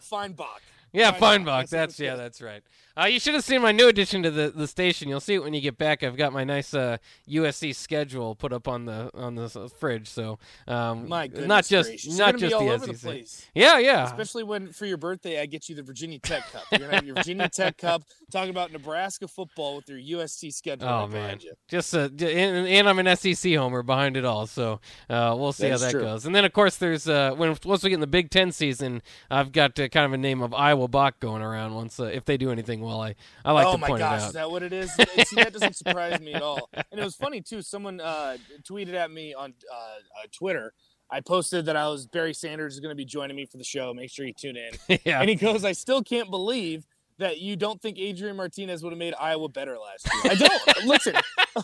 Feinbach? 0.00 0.60
Yeah, 0.92 1.12
Feinbach, 1.12 1.20
Feinbach. 1.20 1.44
that's 1.44 1.70
That's 1.70 2.00
yeah, 2.00 2.16
that's 2.16 2.42
right. 2.42 2.62
Uh, 3.00 3.06
you 3.06 3.18
should 3.18 3.34
have 3.34 3.42
seen 3.42 3.60
my 3.60 3.72
new 3.72 3.88
addition 3.88 4.22
to 4.22 4.30
the, 4.30 4.50
the 4.50 4.68
station. 4.68 5.08
You'll 5.08 5.20
see 5.20 5.34
it 5.34 5.42
when 5.42 5.52
you 5.52 5.60
get 5.60 5.76
back. 5.76 6.02
I've 6.04 6.16
got 6.16 6.32
my 6.32 6.44
nice 6.44 6.72
uh, 6.74 6.98
USC 7.28 7.74
schedule 7.74 8.34
put 8.36 8.52
up 8.52 8.68
on 8.68 8.84
the 8.84 9.10
on 9.14 9.34
the 9.34 9.48
fridge. 9.80 10.08
So 10.08 10.38
um, 10.68 11.08
My 11.08 11.26
goodness 11.26 11.48
not 11.48 11.64
just 11.66 11.88
gracious. 11.90 12.18
not 12.18 12.36
just 12.38 12.50
the 12.50 12.56
over 12.56 12.86
SEC. 12.86 12.94
the 12.94 12.98
place. 13.00 13.46
Yeah, 13.54 13.78
yeah. 13.78 14.04
Especially 14.06 14.44
when 14.44 14.72
for 14.72 14.86
your 14.86 14.96
birthday 14.96 15.40
I 15.40 15.46
get 15.46 15.68
you 15.68 15.74
the 15.74 15.82
Virginia 15.82 16.18
Tech 16.20 16.50
Cup. 16.52 16.62
You're 16.70 16.80
gonna 16.80 16.94
have 16.94 17.04
your 17.04 17.16
Virginia 17.16 17.48
Tech 17.48 17.78
Cup 17.78 18.02
talking 18.30 18.50
about 18.50 18.70
Nebraska 18.72 19.26
football 19.26 19.76
with 19.76 19.88
your 19.88 20.20
USC 20.20 20.52
schedule 20.52 20.88
Oh 20.88 21.00
right 21.02 21.10
man, 21.10 21.22
behind 21.22 21.42
you. 21.42 21.52
just 21.68 21.94
uh, 21.94 22.08
j- 22.08 22.44
and, 22.44 22.68
and 22.68 22.88
I'm 22.88 22.98
an 23.00 23.16
SEC 23.16 23.54
homer 23.54 23.82
behind 23.82 24.16
it 24.16 24.24
all, 24.24 24.46
so 24.46 24.80
uh, 25.10 25.34
we'll 25.36 25.52
see 25.52 25.68
That's 25.68 25.82
how 25.82 25.86
that 25.88 25.92
true. 25.92 26.00
goes. 26.02 26.26
And 26.26 26.34
then 26.34 26.44
of 26.44 26.52
course 26.52 26.76
there's 26.76 27.08
uh, 27.08 27.32
when 27.36 27.56
once 27.64 27.82
we 27.82 27.90
get 27.90 27.94
in 27.94 28.00
the 28.00 28.06
Big 28.06 28.30
Ten 28.30 28.52
season, 28.52 29.02
I've 29.30 29.50
got 29.50 29.78
uh, 29.80 29.88
kind 29.88 30.06
of 30.06 30.12
a 30.12 30.18
name 30.18 30.42
of 30.42 30.54
Iowa 30.54 30.86
Bach 30.86 31.18
going 31.18 31.42
around. 31.42 31.74
Once 31.74 31.98
uh, 31.98 32.04
if 32.04 32.24
they 32.24 32.36
do 32.36 32.52
anything 32.52 32.83
well, 32.84 33.00
I 33.00 33.14
I 33.44 33.52
like 33.52 33.66
oh 33.66 33.72
to 33.72 33.78
point 33.78 33.98
gosh, 33.98 34.00
it 34.00 34.02
out. 34.02 34.02
Oh 34.02 34.10
my 34.10 34.18
gosh, 34.18 34.26
is 34.26 34.32
that 34.34 34.50
what 34.50 34.62
it 34.62 34.72
is? 34.72 34.92
See, 35.28 35.36
that 35.36 35.52
doesn't 35.52 35.76
surprise 35.76 36.20
me 36.20 36.34
at 36.34 36.42
all. 36.42 36.68
And 36.72 37.00
it 37.00 37.04
was 37.04 37.16
funny 37.16 37.40
too. 37.40 37.62
Someone 37.62 38.00
uh, 38.00 38.36
tweeted 38.62 38.94
at 38.94 39.10
me 39.10 39.34
on 39.34 39.54
uh, 39.72 39.76
uh, 39.76 40.26
Twitter. 40.32 40.72
I 41.10 41.20
posted 41.20 41.66
that 41.66 41.76
I 41.76 41.88
was 41.88 42.06
Barry 42.06 42.34
Sanders 42.34 42.74
is 42.74 42.80
going 42.80 42.90
to 42.90 42.96
be 42.96 43.04
joining 43.04 43.36
me 43.36 43.46
for 43.46 43.56
the 43.56 43.64
show. 43.64 43.92
Make 43.94 44.10
sure 44.10 44.26
you 44.26 44.32
tune 44.32 44.56
in. 44.56 44.98
yeah, 45.04 45.20
And 45.20 45.28
he 45.28 45.36
goes, 45.36 45.64
"I 45.64 45.72
still 45.72 46.02
can't 46.02 46.30
believe 46.30 46.86
that 47.18 47.40
you 47.40 47.56
don't 47.56 47.80
think 47.80 47.98
Adrian 47.98 48.36
Martinez 48.36 48.82
would 48.82 48.90
have 48.90 48.98
made 48.98 49.14
Iowa 49.20 49.48
better 49.48 49.76
last 49.78 50.08
year." 50.12 50.32
I 50.32 50.34
don't. 50.34 50.84
listen, 50.86 51.14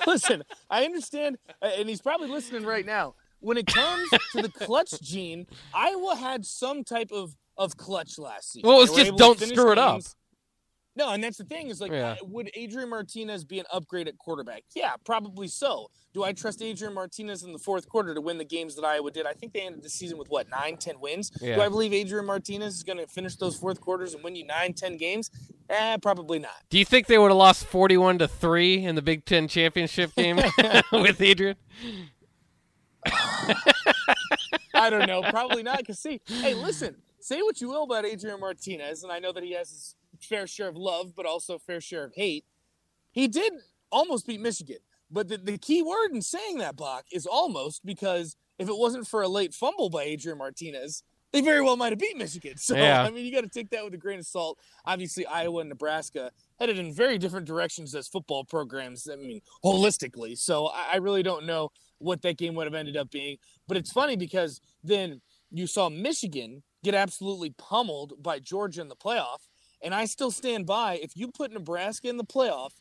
listen. 0.07 0.43
I 0.69 0.85
understand, 0.85 1.39
and 1.63 1.89
he's 1.89 2.03
probably 2.03 2.29
listening 2.29 2.65
right 2.65 2.87
now. 2.87 3.15
When 3.41 3.57
it 3.57 3.67
comes 3.67 4.09
to 4.33 4.43
the 4.43 4.51
clutch 4.51 5.01
gene, 5.01 5.47
Iowa 5.75 6.15
had 6.15 6.45
some 6.45 6.85
type 6.85 7.11
of 7.11 7.35
of 7.57 7.77
clutch 7.77 8.19
last 8.19 8.53
season. 8.53 8.69
Well, 8.69 8.79
it 8.79 8.83
was 8.83 8.91
They 8.91 9.11
were 9.11 9.17
just 9.17 9.19
don't 9.19 9.41
screw 9.41 9.73
it 9.73 9.79
up. 9.79 10.01
No, 10.97 11.11
and 11.13 11.23
that's 11.23 11.39
the 11.39 11.45
thing 11.45 11.69
is 11.69 11.81
like, 11.81 11.93
Yeah. 11.93 12.17
would 12.23 12.51
Adrian 12.55 12.91
Martinez 12.91 13.45
be 13.45 13.61
an 13.61 13.67
upgrade 13.73 14.09
at 14.09 14.19
quarterback? 14.19 14.65
Yeah, 14.75 14.95
probably 15.05 15.47
so. 15.47 15.89
Do 16.13 16.25
I 16.25 16.33
trust 16.33 16.61
Adrian 16.63 16.95
Martinez 16.95 17.45
in 17.45 17.53
the 17.53 17.59
fourth 17.61 17.89
quarter 17.89 18.13
to 18.13 18.21
win 18.21 18.39
the 18.39 18.45
games 18.45 18.75
that 18.75 18.85
Iowa 18.85 19.11
did? 19.13 19.25
I 19.25 19.33
think 19.33 19.53
they 19.53 19.61
ended 19.61 19.83
the 19.85 19.89
season 19.89 20.19
with 20.19 20.29
what 20.29 20.49
nine, 20.51 20.77
ten 20.77 20.99
wins. 21.01 21.31
Yeah. 21.41 21.55
Do 21.55 21.63
I 21.63 21.69
believe 21.69 21.93
Adrian 21.93 22.27
Martinez 22.27 22.75
is 22.75 22.83
going 22.83 22.99
to 22.99 23.07
finish 23.07 23.37
those 23.37 23.57
fourth 23.57 23.81
quarters 23.81 24.15
and 24.15 24.25
win 24.25 24.35
you 24.35 24.45
nine, 24.45 24.73
ten 24.73 24.97
games? 24.97 25.31
Eh, 25.69 25.97
probably 25.99 26.41
not. 26.41 26.57
Do 26.69 26.79
you 26.79 26.85
think 26.85 27.07
they 27.07 27.19
would 27.19 27.31
have 27.31 27.37
lost 27.39 27.65
forty-one 27.67 28.19
to 28.19 28.27
three 28.27 28.85
in 28.85 28.97
the 28.97 29.03
Big 29.03 29.25
Ten 29.25 29.47
championship 29.47 30.13
game 30.17 30.41
with 30.93 31.21
Adrian? 31.21 31.55
I 34.75 34.91
don't 34.91 35.07
know. 35.07 35.23
Probably 35.23 35.63
not. 35.63 35.79
Because 35.79 35.99
see, 36.01 36.21
hey, 36.27 36.55
listen. 36.55 36.97
Say 37.21 37.43
what 37.43 37.61
you 37.61 37.69
will 37.69 37.83
about 37.85 38.07
Adrian 38.07 38.41
Martinez, 38.41 39.03
and 39.03 39.13
I 39.13 39.19
know 39.19 39.31
that 39.33 39.45
he 39.45 39.53
has 39.53 39.69
his 39.71 39.95
fair 40.25 40.47
share 40.47 40.69
of 40.69 40.77
love, 40.77 41.15
but 41.17 41.27
also 41.27 41.59
fair 41.59 41.81
share 41.81 42.05
of 42.05 42.15
hate. 42.15 42.45
He 43.13 43.29
did 43.29 43.53
almost 43.91 44.27
beat 44.27 44.41
Michigan, 44.41 44.79
but 45.11 45.29
the, 45.29 45.39
the 45.39 45.59
key 45.59 45.83
word 45.83 46.13
in 46.13 46.23
saying 46.23 46.59
that, 46.59 46.77
Bach, 46.77 47.05
is 47.13 47.27
almost 47.27 47.85
because 47.85 48.37
if 48.59 48.69
it 48.69 48.77
wasn't 48.77 49.07
for 49.07 49.23
a 49.23 49.29
late 49.29 49.55
fumble 49.55 49.91
by 49.91 50.05
Adrian 50.05 50.39
Martinez, 50.39 51.03
they 51.33 51.41
very 51.41 51.63
well 51.63 51.77
might 51.77 51.93
have 51.93 51.99
beat 51.99 52.17
Michigan. 52.17 52.55
So 52.59 52.77
Yeah. 52.77 53.03
I 53.03 53.11
mean, 53.11 53.25
you 53.25 53.33
got 53.33 53.43
to 53.43 53.49
take 53.49 53.71
that 53.71 53.85
with 53.85 53.95
a 53.95 53.99
grain 53.99 54.19
of 54.19 54.27
salt. 54.27 54.59
Obviously, 54.85 55.27
Iowa 55.27 55.61
and 55.61 55.69
Nebraska 55.69 56.31
headed 56.59 56.79
in 56.79 56.93
very 56.93 57.19
different 57.19 57.47
directions 57.47 57.95
as 57.95 58.09
football 58.09 58.45
programs. 58.45 59.09
I 59.11 59.17
mean, 59.17 59.41
holistically. 59.65 60.37
So 60.37 60.67
I, 60.67 60.95
I 60.95 60.97
really 60.97 61.23
don't 61.23 61.47
know 61.47 61.71
what 61.99 62.23
that 62.23 62.37
game 62.37 62.55
would 62.55 62.67
have 62.67 62.75
ended 62.75 62.97
up 62.97 63.11
being. 63.11 63.37
But 63.69 63.77
it's 63.77 63.93
funny 63.93 64.17
because 64.17 64.61
then 64.83 65.21
you 65.51 65.67
saw 65.67 65.89
Michigan 65.89 66.63
get 66.83 66.95
absolutely 66.95 67.51
pummeled 67.51 68.23
by 68.23 68.39
Georgia 68.39 68.81
in 68.81 68.89
the 68.89 68.97
playoff. 68.97 69.49
And 69.83 69.95
I 69.95 70.05
still 70.05 70.31
stand 70.31 70.67
by 70.67 70.99
if 71.03 71.17
you 71.17 71.29
put 71.29 71.53
Nebraska 71.53 72.09
in 72.09 72.17
the 72.17 72.25
playoff, 72.25 72.73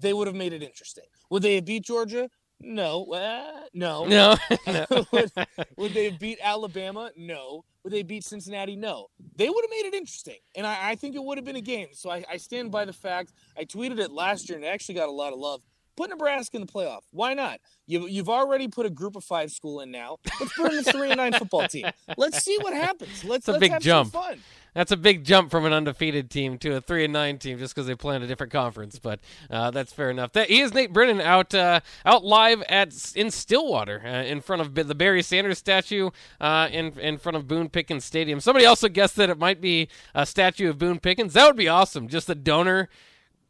they 0.00 0.12
would 0.12 0.26
have 0.26 0.36
made 0.36 0.52
it 0.52 0.62
interesting. 0.62 1.04
Would 1.30 1.42
they 1.42 1.56
have 1.56 1.64
beat 1.64 1.84
Georgia? 1.84 2.30
No. 2.60 3.04
Uh, 3.12 3.60
no. 3.72 4.04
No. 4.08 4.36
no. 4.66 5.06
would, 5.12 5.32
would 5.76 5.94
they 5.94 6.10
have 6.10 6.18
beat 6.18 6.38
Alabama? 6.42 7.10
No. 7.16 7.64
Would 7.82 7.92
they 7.92 8.02
beat 8.02 8.24
Cincinnati? 8.24 8.76
No. 8.76 9.06
They 9.36 9.48
would 9.48 9.64
have 9.64 9.70
made 9.70 9.86
it 9.86 9.94
interesting. 9.94 10.38
And 10.56 10.66
I, 10.66 10.90
I 10.90 10.94
think 10.94 11.14
it 11.14 11.22
would 11.22 11.38
have 11.38 11.44
been 11.44 11.56
a 11.56 11.60
game. 11.60 11.88
So 11.92 12.10
I, 12.10 12.24
I 12.30 12.36
stand 12.36 12.70
by 12.70 12.84
the 12.84 12.92
fact 12.92 13.32
I 13.56 13.64
tweeted 13.64 13.98
it 13.98 14.10
last 14.10 14.48
year 14.48 14.56
and 14.56 14.64
it 14.64 14.68
actually 14.68 14.96
got 14.96 15.08
a 15.08 15.12
lot 15.12 15.32
of 15.32 15.38
love. 15.38 15.62
Put 15.98 16.10
Nebraska 16.10 16.56
in 16.56 16.64
the 16.64 16.72
playoff. 16.72 17.00
Why 17.10 17.34
not? 17.34 17.58
You, 17.88 18.06
you've 18.06 18.28
already 18.28 18.68
put 18.68 18.86
a 18.86 18.90
group 18.90 19.16
of 19.16 19.24
five 19.24 19.50
school 19.50 19.80
in 19.80 19.90
now. 19.90 20.18
Let's 20.38 20.52
put 20.52 20.70
in 20.70 20.76
the 20.76 20.92
three 20.92 21.08
and 21.08 21.16
nine 21.16 21.32
football 21.32 21.66
team. 21.66 21.86
Let's 22.16 22.44
see 22.44 22.56
what 22.60 22.72
happens. 22.72 23.24
Let's, 23.24 23.48
a 23.48 23.52
let's 23.52 23.60
big 23.60 23.72
have 23.72 23.82
jump. 23.82 24.12
some 24.12 24.22
fun. 24.22 24.38
That's 24.74 24.92
a 24.92 24.96
big 24.96 25.24
jump 25.24 25.50
from 25.50 25.64
an 25.64 25.72
undefeated 25.72 26.30
team 26.30 26.56
to 26.58 26.76
a 26.76 26.80
three 26.80 27.02
and 27.02 27.12
nine 27.12 27.38
team, 27.38 27.58
just 27.58 27.74
because 27.74 27.88
they 27.88 27.96
play 27.96 28.14
in 28.14 28.22
a 28.22 28.28
different 28.28 28.52
conference. 28.52 29.00
But 29.00 29.18
uh, 29.50 29.72
that's 29.72 29.92
fair 29.92 30.08
enough. 30.08 30.34
That 30.34 30.48
he 30.48 30.60
is 30.60 30.72
Nate 30.72 30.92
Brennan 30.92 31.20
out 31.20 31.52
uh, 31.52 31.80
out 32.04 32.24
live 32.24 32.62
at 32.68 32.94
in 33.16 33.32
Stillwater 33.32 34.00
uh, 34.04 34.22
in 34.22 34.40
front 34.40 34.62
of 34.62 34.74
the 34.76 34.94
Barry 34.94 35.22
Sanders 35.22 35.58
statue 35.58 36.10
uh, 36.40 36.68
in 36.70 36.96
in 37.00 37.18
front 37.18 37.34
of 37.34 37.48
Boone 37.48 37.70
Pickens 37.70 38.04
Stadium. 38.04 38.38
Somebody 38.38 38.66
also 38.66 38.88
guessed 38.88 39.16
that 39.16 39.30
it 39.30 39.38
might 39.38 39.60
be 39.60 39.88
a 40.14 40.24
statue 40.24 40.70
of 40.70 40.78
Boone 40.78 41.00
Pickens. 41.00 41.32
That 41.32 41.46
would 41.46 41.56
be 41.56 41.66
awesome. 41.66 42.06
Just 42.06 42.30
a 42.30 42.36
donor 42.36 42.88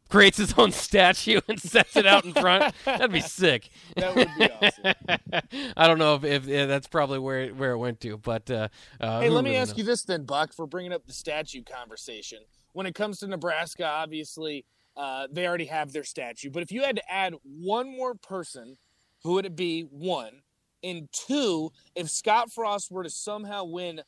creates 0.09 0.37
his 0.37 0.53
own 0.57 0.71
statue 0.71 1.39
and 1.47 1.59
sets 1.59 1.95
it 1.95 2.05
out 2.05 2.25
in 2.25 2.33
front. 2.33 2.73
That'd 2.85 3.11
be 3.11 3.21
sick. 3.21 3.69
That 3.95 4.15
would 4.15 4.29
be 4.37 4.49
awesome. 4.51 5.73
I 5.77 5.87
don't 5.87 5.99
know 5.99 6.15
if, 6.15 6.23
if 6.23 6.45
yeah, 6.45 6.65
that's 6.65 6.87
probably 6.87 7.19
where 7.19 7.41
it, 7.41 7.55
where 7.55 7.71
it 7.71 7.77
went 7.77 7.99
to, 8.01 8.17
but 8.17 8.49
uh, 8.49 8.69
uh, 8.99 9.19
Hey, 9.21 9.29
let 9.29 9.43
me 9.43 9.51
really 9.51 9.61
ask 9.61 9.71
knows? 9.71 9.77
you 9.79 9.83
this 9.83 10.03
then, 10.03 10.23
Buck, 10.23 10.53
for 10.53 10.67
bringing 10.67 10.93
up 10.93 11.05
the 11.05 11.13
statue 11.13 11.63
conversation. 11.63 12.39
When 12.73 12.85
it 12.85 12.95
comes 12.95 13.19
to 13.19 13.27
Nebraska, 13.27 13.85
obviously, 13.85 14.65
uh, 14.95 15.27
they 15.31 15.47
already 15.47 15.65
have 15.65 15.91
their 15.91 16.03
statue. 16.03 16.49
But 16.49 16.63
if 16.63 16.71
you 16.71 16.83
had 16.83 16.95
to 16.95 17.11
add 17.11 17.33
one 17.43 17.95
more 17.95 18.15
person, 18.15 18.77
who 19.23 19.33
would 19.33 19.45
it 19.45 19.55
be? 19.55 19.81
One. 19.81 20.41
And 20.83 21.09
two, 21.11 21.71
if 21.95 22.09
Scott 22.09 22.51
Frost 22.51 22.91
were 22.91 23.03
to 23.03 23.09
somehow 23.09 23.65
win 23.65 24.01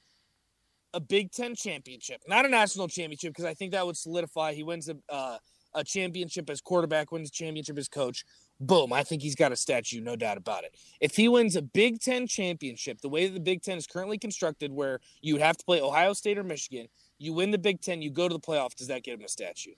a 0.93 1.00
Big 1.00 1.31
Ten 1.31 1.55
championship, 1.55 2.22
not 2.27 2.46
a 2.46 2.50
national 2.50 2.88
championship, 2.88 3.31
because 3.31 3.46
I 3.46 3.53
think 3.53 3.72
that 3.72 3.86
would 3.86 3.98
solidify 3.98 4.53
he 4.53 4.63
wins 4.63 4.89
a, 4.89 4.96
uh, 5.10 5.38
a 5.73 5.83
championship 5.83 6.49
as 6.49 6.61
quarterback, 6.61 7.11
wins 7.11 7.29
a 7.29 7.31
championship 7.31 7.77
as 7.77 7.87
coach. 7.87 8.25
Boom, 8.59 8.93
I 8.93 9.03
think 9.03 9.21
he's 9.21 9.35
got 9.35 9.51
a 9.51 9.55
statue, 9.55 10.01
no 10.01 10.15
doubt 10.15 10.37
about 10.37 10.63
it. 10.63 10.75
If 10.99 11.15
he 11.15 11.27
wins 11.27 11.55
a 11.55 11.61
Big 11.61 11.99
Ten 11.99 12.27
championship, 12.27 13.01
the 13.01 13.09
way 13.09 13.27
that 13.27 13.33
the 13.33 13.39
Big 13.39 13.63
Ten 13.63 13.77
is 13.77 13.87
currently 13.87 14.17
constructed, 14.17 14.71
where 14.71 14.99
you 15.21 15.33
would 15.33 15.41
have 15.41 15.57
to 15.57 15.65
play 15.65 15.81
Ohio 15.81 16.13
State 16.13 16.37
or 16.37 16.43
Michigan, 16.43 16.87
you 17.17 17.33
win 17.33 17.51
the 17.51 17.57
Big 17.57 17.81
Ten, 17.81 18.01
you 18.01 18.11
go 18.11 18.27
to 18.27 18.33
the 18.33 18.39
playoff, 18.39 18.75
does 18.75 18.87
that 18.87 19.03
get 19.03 19.15
him 19.15 19.25
a 19.25 19.27
statue? 19.27 19.71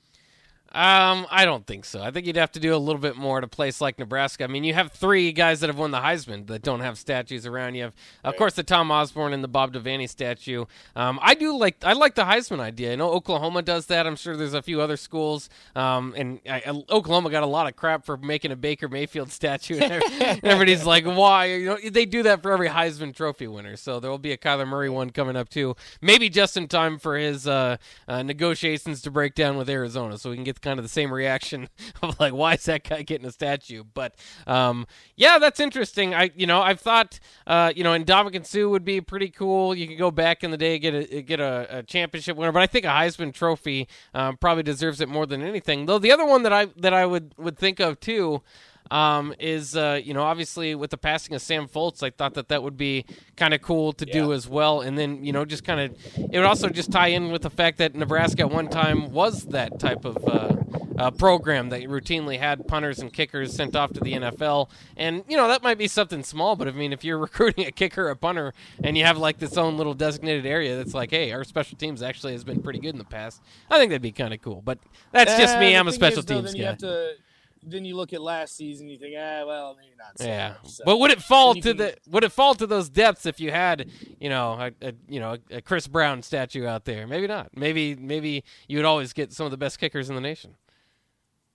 Um, 0.75 1.27
I 1.29 1.46
don't 1.46 1.67
think 1.67 1.86
so. 1.86 2.01
I 2.01 2.10
think 2.10 2.25
you'd 2.25 2.36
have 2.36 2.51
to 2.53 2.60
do 2.60 2.75
a 2.75 2.77
little 2.77 3.00
bit 3.00 3.15
more 3.15 3.38
at 3.38 3.43
a 3.43 3.48
place 3.48 3.79
like 3.79 4.00
Nebraska. 4.00 4.43
I 4.43 4.48
mean, 4.48 4.63
you 4.63 4.74
have 4.74 4.91
three 4.91 5.32
guys 5.32 5.60
that 5.60 5.67
have 5.67 5.77
won 5.77 5.91
the 5.91 6.00
Heisman 6.00 6.48
that 6.48 6.63
don't 6.63 6.79
have 6.79 6.98
statues 6.98 7.46
around. 7.46 7.75
You 7.75 7.84
have, 7.84 7.93
of 8.24 8.32
Right. 8.32 8.38
course, 8.39 8.53
the 8.55 8.63
Tom 8.63 8.89
Osborne 8.89 9.34
and 9.34 9.43
the 9.43 9.48
Bob 9.48 9.72
Devaney 9.72 10.10
statue. 10.10 10.65
Um, 10.96 11.20
I 11.22 11.36
do 11.36 11.55
like 11.55 11.75
I 11.86 11.93
like 11.93 12.15
the 12.15 12.24
Heisman 12.24 12.60
idea. 12.60 12.93
I 12.93 12.96
know 12.96 13.12
Oklahoma 13.12 13.62
does 13.62 13.86
that. 13.86 14.08
I'm 14.08 14.15
sure 14.15 14.36
there's 14.36 14.55
a 14.55 14.63
few 14.63 14.82
other 14.82 14.98
schools. 14.98 15.48
Um, 15.75 16.15
and 16.17 16.39
I, 16.50 16.63
I- 16.65 16.84
Oklahoma 16.89 17.29
got 17.29 17.43
a 17.43 17.48
lot 17.48 17.67
of 17.67 17.75
crap 17.75 18.03
for 18.03 18.17
making 18.17 18.51
a 18.51 18.55
Baker 18.55 18.89
Mayfield 18.89 19.29
statue. 19.32 19.77
And 19.77 20.01
everybody's 20.43 20.88
like, 20.88 21.05
why? 21.05 21.46
You 21.53 21.65
know, 21.67 21.77
they 21.88 22.08
do 22.08 22.24
that 22.24 22.41
for 22.41 22.51
every 22.51 22.70
Heisman 22.70 23.13
Trophy 23.15 23.46
winner. 23.46 23.75
So 23.75 24.00
there 24.00 24.10
will 24.10 24.17
be 24.17 24.32
a 24.32 24.38
Kyler 24.38 24.67
Murray 24.67 24.89
one 24.89 25.12
coming 25.12 25.36
up 25.36 25.50
too. 25.50 25.75
Maybe 26.01 26.29
just 26.29 26.58
in 26.58 26.67
time 26.67 26.98
for 26.98 27.15
his 27.15 27.46
uh, 27.48 27.77
uh, 28.08 28.24
negotiations 28.24 29.03
to 29.03 29.12
break 29.12 29.36
down 29.36 29.55
with 29.55 29.70
Arizona, 29.70 30.17
so 30.17 30.32
we 30.32 30.36
can 30.36 30.43
get 30.43 30.52
kind 30.62 30.79
of 30.79 30.83
the 30.83 30.89
same 30.89 31.12
reaction 31.12 31.69
of 32.01 32.19
like, 32.19 32.33
why 32.33 32.53
is 32.53 32.63
that 32.65 32.88
guy 32.88 33.01
getting 33.01 33.27
a 33.27 33.31
statue? 33.31 33.83
But 33.93 34.15
um, 34.48 34.88
yeah, 35.15 35.39
that's 35.39 35.60
interesting. 35.60 36.13
I 36.13 36.31
you 36.36 36.48
know 36.48 36.62
I've 36.62 36.79
thought 36.79 37.19
uh, 37.48 37.72
you 37.75 37.83
know 37.83 37.98
Ndamukong 37.98 38.45
Suh 38.45 38.69
would 38.69 38.86
be 38.86 39.01
pretty 39.01 39.29
cool. 39.29 39.75
You 39.75 39.88
could 39.88 39.98
go 39.98 40.12
back 40.12 40.43
in 40.43 40.51
the 40.51 40.57
day 40.57 40.79
get 40.79 40.93
a 40.93 41.22
get 41.22 41.39
a, 41.39 41.79
a 41.79 41.83
championship 41.83 42.38
winner, 42.38 42.51
but 42.51 42.62
I 42.62 42.67
think 42.67 42.86
a 42.86 42.89
Heisman 42.89 43.33
Trophy 43.33 43.88
um, 44.13 44.38
probably 44.38 44.63
deserves 44.63 45.01
it 45.01 45.10
more 45.10 45.25
than 45.25 45.41
anything. 45.41 45.86
Though 45.86 46.00
the 46.00 46.12
other 46.12 46.25
one 46.25 46.43
that 46.43 46.53
I 46.53 46.65
that 46.77 46.93
I 46.93 47.05
would 47.05 47.33
would 47.38 47.57
think 47.57 47.79
of 47.79 48.00
too 48.00 48.41
um, 48.91 49.33
is 49.39 49.75
uh, 49.75 49.99
you 50.03 50.13
know 50.13 50.23
obviously 50.23 50.75
with 50.75 50.91
the 50.91 50.97
passing 50.97 51.35
of 51.35 51.41
Sam 51.41 51.67
Foltz, 51.67 52.03
I 52.03 52.09
thought 52.09 52.33
that 52.35 52.49
that 52.49 52.63
would 52.63 52.77
be 52.77 53.05
kind 53.35 53.53
of 53.53 53.61
cool 53.61 53.93
to 53.93 54.05
do 54.05 54.33
as 54.33 54.47
well. 54.47 54.81
And 54.81 54.97
then 54.97 55.23
you 55.23 55.31
know 55.33 55.45
just 55.45 55.63
kind 55.63 55.79
of 55.79 55.95
it 56.17 56.37
would 56.37 56.45
also 56.45 56.69
just 56.69 56.91
tie 56.91 57.07
in 57.07 57.31
with 57.31 57.41
the 57.43 57.49
fact 57.49 57.77
that 57.79 57.95
Nebraska 57.95 58.41
at 58.43 58.51
one 58.51 58.67
time 58.69 59.11
was 59.11 59.45
that 59.45 59.79
type 59.79 60.05
of 60.05 60.17
uh, 60.27 60.55
uh, 60.97 61.11
program 61.11 61.69
that 61.69 61.81
routinely 61.83 62.37
had 62.37 62.67
punters 62.67 62.99
and 62.99 63.11
kickers 63.11 63.53
sent 63.53 63.75
off 63.75 63.93
to 63.93 63.99
the 63.99 64.13
NFL. 64.13 64.69
And 64.95 65.23
you 65.27 65.37
know 65.37 65.47
that 65.47 65.63
might 65.63 65.77
be 65.77 65.87
something 65.87 66.23
small, 66.23 66.55
but 66.55 66.67
I 66.67 66.71
mean 66.71 66.93
if 66.93 67.03
you're 67.03 67.17
recruiting 67.29 67.65
a 67.65 67.71
kicker 67.71 68.09
a 68.09 68.15
punter 68.15 68.53
and 68.83 68.97
you 68.97 69.05
have 69.05 69.17
like 69.17 69.39
this 69.39 69.57
own 69.57 69.77
little 69.77 69.93
designated 69.93 70.45
area 70.45 70.75
that's 70.77 70.93
like, 70.93 71.09
hey, 71.11 71.31
our 71.31 71.43
special 71.43 71.77
teams 71.77 72.01
actually 72.01 72.33
has 72.33 72.43
been 72.43 72.61
pretty 72.61 72.79
good 72.79 72.93
in 72.93 72.99
the 72.99 73.05
past. 73.05 73.41
I 73.69 73.79
think 73.79 73.89
that'd 73.89 74.01
be 74.01 74.11
kind 74.11 74.33
of 74.33 74.41
cool. 74.41 74.61
But 74.61 74.79
that's 75.11 75.35
just 75.37 75.55
Eh, 75.55 75.59
me. 75.59 75.75
I'm 75.75 75.87
a 75.87 75.91
special 75.91 76.19
is, 76.19 76.25
though, 76.25 76.41
teams 76.41 76.53
then 76.53 76.61
guy. 76.77 76.87
You 77.63 77.65
have 77.65 77.72
to, 77.72 77.77
then 77.77 77.86
you 77.86 77.96
look 77.96 78.13
at 78.13 78.22
last 78.22 78.55
season, 78.55 78.88
you 78.89 78.98
think, 78.98 79.15
ah, 79.17 79.43
well, 79.46 79.75
maybe 79.79 79.93
not. 79.98 80.17
So 80.20 80.25
Yeah, 80.25 80.55
much, 80.63 80.72
so. 80.72 80.84
but 80.86 80.98
would 81.00 81.12
it 81.12 81.22
fall 81.22 81.53
to 81.55 81.62
can- 81.62 81.77
the 81.77 81.96
would 82.10 82.24
it 82.24 82.32
fall 82.32 82.53
to 82.55 82.67
those 82.67 82.89
depths 82.89 83.25
if 83.25 83.39
you 83.39 83.51
had 83.51 83.89
you 84.20 84.29
know 84.29 84.53
a, 84.82 84.88
a 84.88 84.93
you 85.08 85.20
know 85.20 85.38
a 85.51 85.62
Kris 85.62 85.88
Brown 85.88 86.22
statue 86.22 86.65
out 86.65 86.86
there? 86.86 87.08
Maybe 87.08 87.27
not. 87.27 87.50
Maybe 87.55 87.96
maybe 87.96 88.43
you 88.67 88.77
would 88.77 88.86
always 88.86 89.13
get 89.13 89.32
some 89.34 89.46
of 89.46 89.51
the 89.51 89.58
best 89.58 89.79
kickers 89.79 90.10
in 90.10 90.15
the 90.15 90.22
nation. 90.22 90.55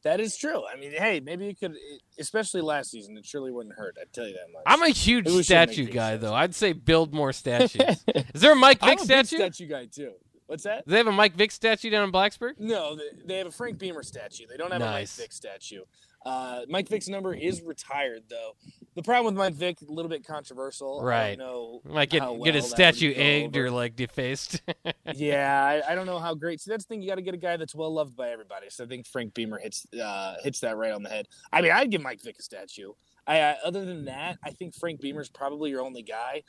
That 0.04 0.20
is 0.20 0.36
true. 0.36 0.62
I 0.64 0.78
mean, 0.78 0.92
hey, 0.92 1.18
maybe 1.18 1.46
you 1.46 1.56
could, 1.56 1.74
especially 2.20 2.60
last 2.60 2.92
season, 2.92 3.16
it 3.18 3.26
surely 3.26 3.50
wouldn't 3.50 3.74
hurt. 3.74 3.96
I 4.00 4.04
tell 4.12 4.28
you 4.28 4.34
that 4.34 4.52
much. 4.52 4.62
I'm 4.64 4.80
a 4.84 4.90
huge 4.90 5.24
Maybe 5.24 5.36
we 5.38 5.42
should 5.42 5.54
make 5.56 5.68
statue 5.70 5.86
guy 5.92 6.12
shows. 6.12 6.20
though. 6.20 6.34
I'd 6.34 6.54
say 6.54 6.72
build 6.72 7.12
more 7.12 7.32
statues. 7.42 8.04
Is 8.32 8.40
there 8.40 8.52
a 8.52 8.56
Mike 8.56 8.78
Vick 8.80 8.90
I'm 8.90 8.98
a 8.98 9.04
statue? 9.04 9.36
statue 9.36 9.66
guy 9.66 9.86
too. 9.86 10.12
What's 10.48 10.64
that? 10.64 10.84
Do 10.86 10.90
they 10.92 10.96
have 10.98 11.06
a 11.06 11.12
Mike 11.12 11.34
Vick 11.36 11.50
statue 11.52 11.90
down 11.90 12.04
in 12.04 12.10
Blacksburg? 12.12 12.54
No, 12.58 12.96
they, 12.96 13.02
they 13.24 13.38
have 13.38 13.46
a 13.46 13.50
Frank 13.52 13.78
Beamer 13.78 14.02
statue. 14.02 14.46
They 14.48 14.56
don't 14.56 14.72
have 14.72 14.80
Nice. 14.80 15.16
a 15.16 15.20
Mike 15.20 15.26
Vick 15.26 15.32
statue. 15.32 15.82
Uh, 16.26 16.62
Mike 16.68 16.88
Vick's 16.88 17.08
number 17.08 17.32
is 17.32 17.62
retired, 17.62 18.22
though. 18.28 18.52
The 18.96 19.02
problem 19.02 19.34
with 19.34 19.38
Mike 19.38 19.54
Vick, 19.54 19.78
a 19.88 19.92
little 19.92 20.08
bit 20.08 20.26
controversial. 20.26 21.00
I 21.00 21.04
Right. 21.04 21.38
don't 21.38 21.46
know 21.46 21.80
Might 21.84 22.10
get 22.10 22.22
how 22.22 22.34
get 22.42 22.54
his 22.56 22.64
well 22.64 22.70
statue 22.70 23.14
egged 23.14 23.56
over. 23.56 23.66
or 23.66 23.70
like 23.70 23.94
defaced. 23.94 24.60
yeah, 25.14 25.64
I, 25.86 25.92
I 25.92 25.94
don't 25.94 26.06
know 26.06 26.18
how 26.18 26.34
great. 26.34 26.60
See, 26.60 26.70
that's 26.70 26.84
the 26.84 26.88
thing. 26.88 27.02
You 27.02 27.08
got 27.08 27.14
to 27.16 27.22
get 27.22 27.34
a 27.34 27.38
guy 27.38 27.56
that's 27.56 27.74
well 27.74 27.92
loved 27.94 28.16
by 28.16 28.30
everybody. 28.30 28.66
So 28.70 28.84
I 28.84 28.88
think 28.88 29.06
Frank 29.06 29.34
Beamer 29.34 29.58
hits 29.58 29.86
uh, 30.02 30.34
hits 30.42 30.60
that 30.60 30.76
right 30.76 30.92
on 30.92 31.02
the 31.02 31.08
head. 31.10 31.28
I 31.52 31.60
mean, 31.62 31.70
I'd 31.72 31.90
give 31.90 32.02
Mike 32.02 32.20
Vick 32.22 32.36
a 32.38 32.42
statue. 32.42 32.92
I 33.26 33.40
uh, 33.40 33.54
other 33.64 33.84
than 33.84 34.06
that, 34.06 34.38
I 34.42 34.50
think 34.50 34.74
Frank 34.74 35.00
Beamer's 35.00 35.28
probably 35.28 35.70
your 35.70 35.82
only 35.82 36.02
guy. 36.02 36.42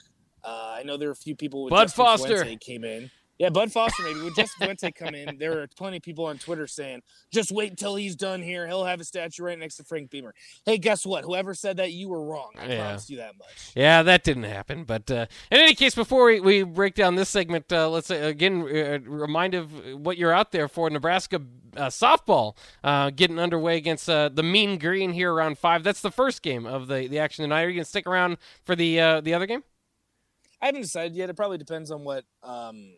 Uh, 0.43 0.75
I 0.77 0.83
know 0.83 0.95
there 0.97 1.09
are 1.09 1.13
a 1.13 1.15
few 1.15 1.35
people 1.35 1.65
with 1.65 1.71
Bud 1.71 1.83
Justin 1.85 2.05
Foster. 2.05 2.27
Fuente 2.43 2.57
came 2.57 2.83
in. 2.85 3.11
Yeah, 3.39 3.49
Bud 3.49 3.71
Foster 3.71 4.03
maybe. 4.03 4.19
With 4.19 4.35
Justin 4.35 4.65
Fuente 4.65 4.91
come 4.91 5.15
in, 5.15 5.37
there 5.37 5.61
are 5.61 5.67
plenty 5.77 5.95
of 5.97 6.03
people 6.03 6.25
on 6.25 6.37
Twitter 6.37 6.67
saying, 6.67 7.01
"Just 7.31 7.51
wait 7.51 7.69
until 7.69 7.95
he's 7.95 8.17
done 8.17 8.41
here. 8.41 8.67
He'll 8.67 8.83
have 8.83 8.99
a 8.99 9.05
statue 9.05 9.43
right 9.43 9.57
next 9.57 9.77
to 9.77 9.85
Frank 9.85 10.09
Beamer." 10.11 10.35
Hey, 10.65 10.77
guess 10.77 11.05
what? 11.05 11.23
Whoever 11.23 11.53
said 11.53 11.77
that, 11.77 11.93
you 11.93 12.09
were 12.09 12.21
wrong. 12.21 12.51
I 12.59 12.65
Yeah. 12.67 12.83
promise 12.83 13.09
you 13.09 13.15
that 13.17 13.37
much. 13.37 13.71
Yeah, 13.75 14.03
that 14.03 14.25
didn't 14.25 14.43
happen. 14.43 14.83
But 14.83 15.09
uh, 15.09 15.25
in 15.49 15.59
any 15.59 15.73
case, 15.73 15.95
before 15.95 16.25
we, 16.25 16.41
we 16.41 16.63
break 16.63 16.95
down 16.95 17.15
this 17.15 17.29
segment, 17.29 17.71
uh, 17.71 17.89
let's 17.89 18.11
uh, 18.11 18.15
again 18.15 18.61
uh, 18.63 18.99
remind 19.09 19.53
of 19.55 19.71
what 19.95 20.17
you're 20.17 20.33
out 20.33 20.51
there 20.51 20.67
for 20.67 20.89
Nebraska 20.89 21.41
uh, 21.77 21.87
softball 21.87 22.57
uh, 22.83 23.09
getting 23.09 23.39
underway 23.39 23.77
against 23.77 24.09
uh, 24.09 24.27
the 24.27 24.43
Mean 24.43 24.77
Green 24.77 25.13
here 25.13 25.31
around 25.33 25.57
five. 25.57 25.83
That's 25.83 26.01
the 26.01 26.11
first 26.11 26.41
game 26.41 26.65
of 26.65 26.87
the, 26.87 27.07
the 27.07 27.19
action 27.19 27.43
tonight. 27.43 27.63
Are 27.63 27.69
you 27.69 27.75
gonna 27.75 27.85
stick 27.85 28.05
around 28.05 28.37
for 28.65 28.75
the 28.75 28.99
uh, 28.99 29.21
the 29.21 29.33
other 29.33 29.45
game? 29.45 29.63
I 30.61 30.65
haven't 30.65 30.81
decided 30.81 31.15
yet. 31.15 31.29
It 31.29 31.37
probably 31.37 31.57
depends 31.57 31.89
on 31.89 32.03
what 32.03 32.25
um, 32.43 32.91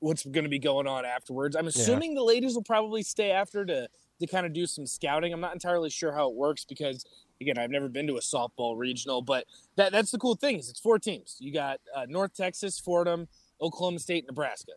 what's 0.00 0.24
going 0.24 0.44
to 0.44 0.50
be 0.50 0.58
going 0.58 0.86
on 0.86 1.04
afterwards. 1.04 1.56
I'm 1.56 1.66
assuming 1.66 2.14
the 2.14 2.22
ladies 2.22 2.54
will 2.54 2.62
probably 2.62 3.02
stay 3.02 3.30
after 3.30 3.64
to 3.64 3.88
to 4.20 4.26
kind 4.26 4.46
of 4.46 4.52
do 4.52 4.66
some 4.66 4.86
scouting. 4.86 5.32
I'm 5.32 5.40
not 5.40 5.52
entirely 5.52 5.90
sure 5.90 6.12
how 6.12 6.28
it 6.28 6.34
works 6.34 6.64
because 6.64 7.04
again, 7.40 7.58
I've 7.58 7.70
never 7.70 7.88
been 7.88 8.06
to 8.08 8.16
a 8.16 8.20
softball 8.20 8.76
regional, 8.76 9.22
but 9.22 9.46
that 9.76 9.92
that's 9.92 10.10
the 10.10 10.18
cool 10.18 10.34
thing 10.34 10.58
is 10.58 10.68
it's 10.68 10.80
four 10.80 10.98
teams. 10.98 11.36
You 11.40 11.52
got 11.52 11.80
uh, 11.94 12.06
North 12.08 12.34
Texas, 12.34 12.78
Fordham, 12.78 13.28
Oklahoma 13.60 13.98
State, 13.98 14.26
Nebraska. 14.26 14.72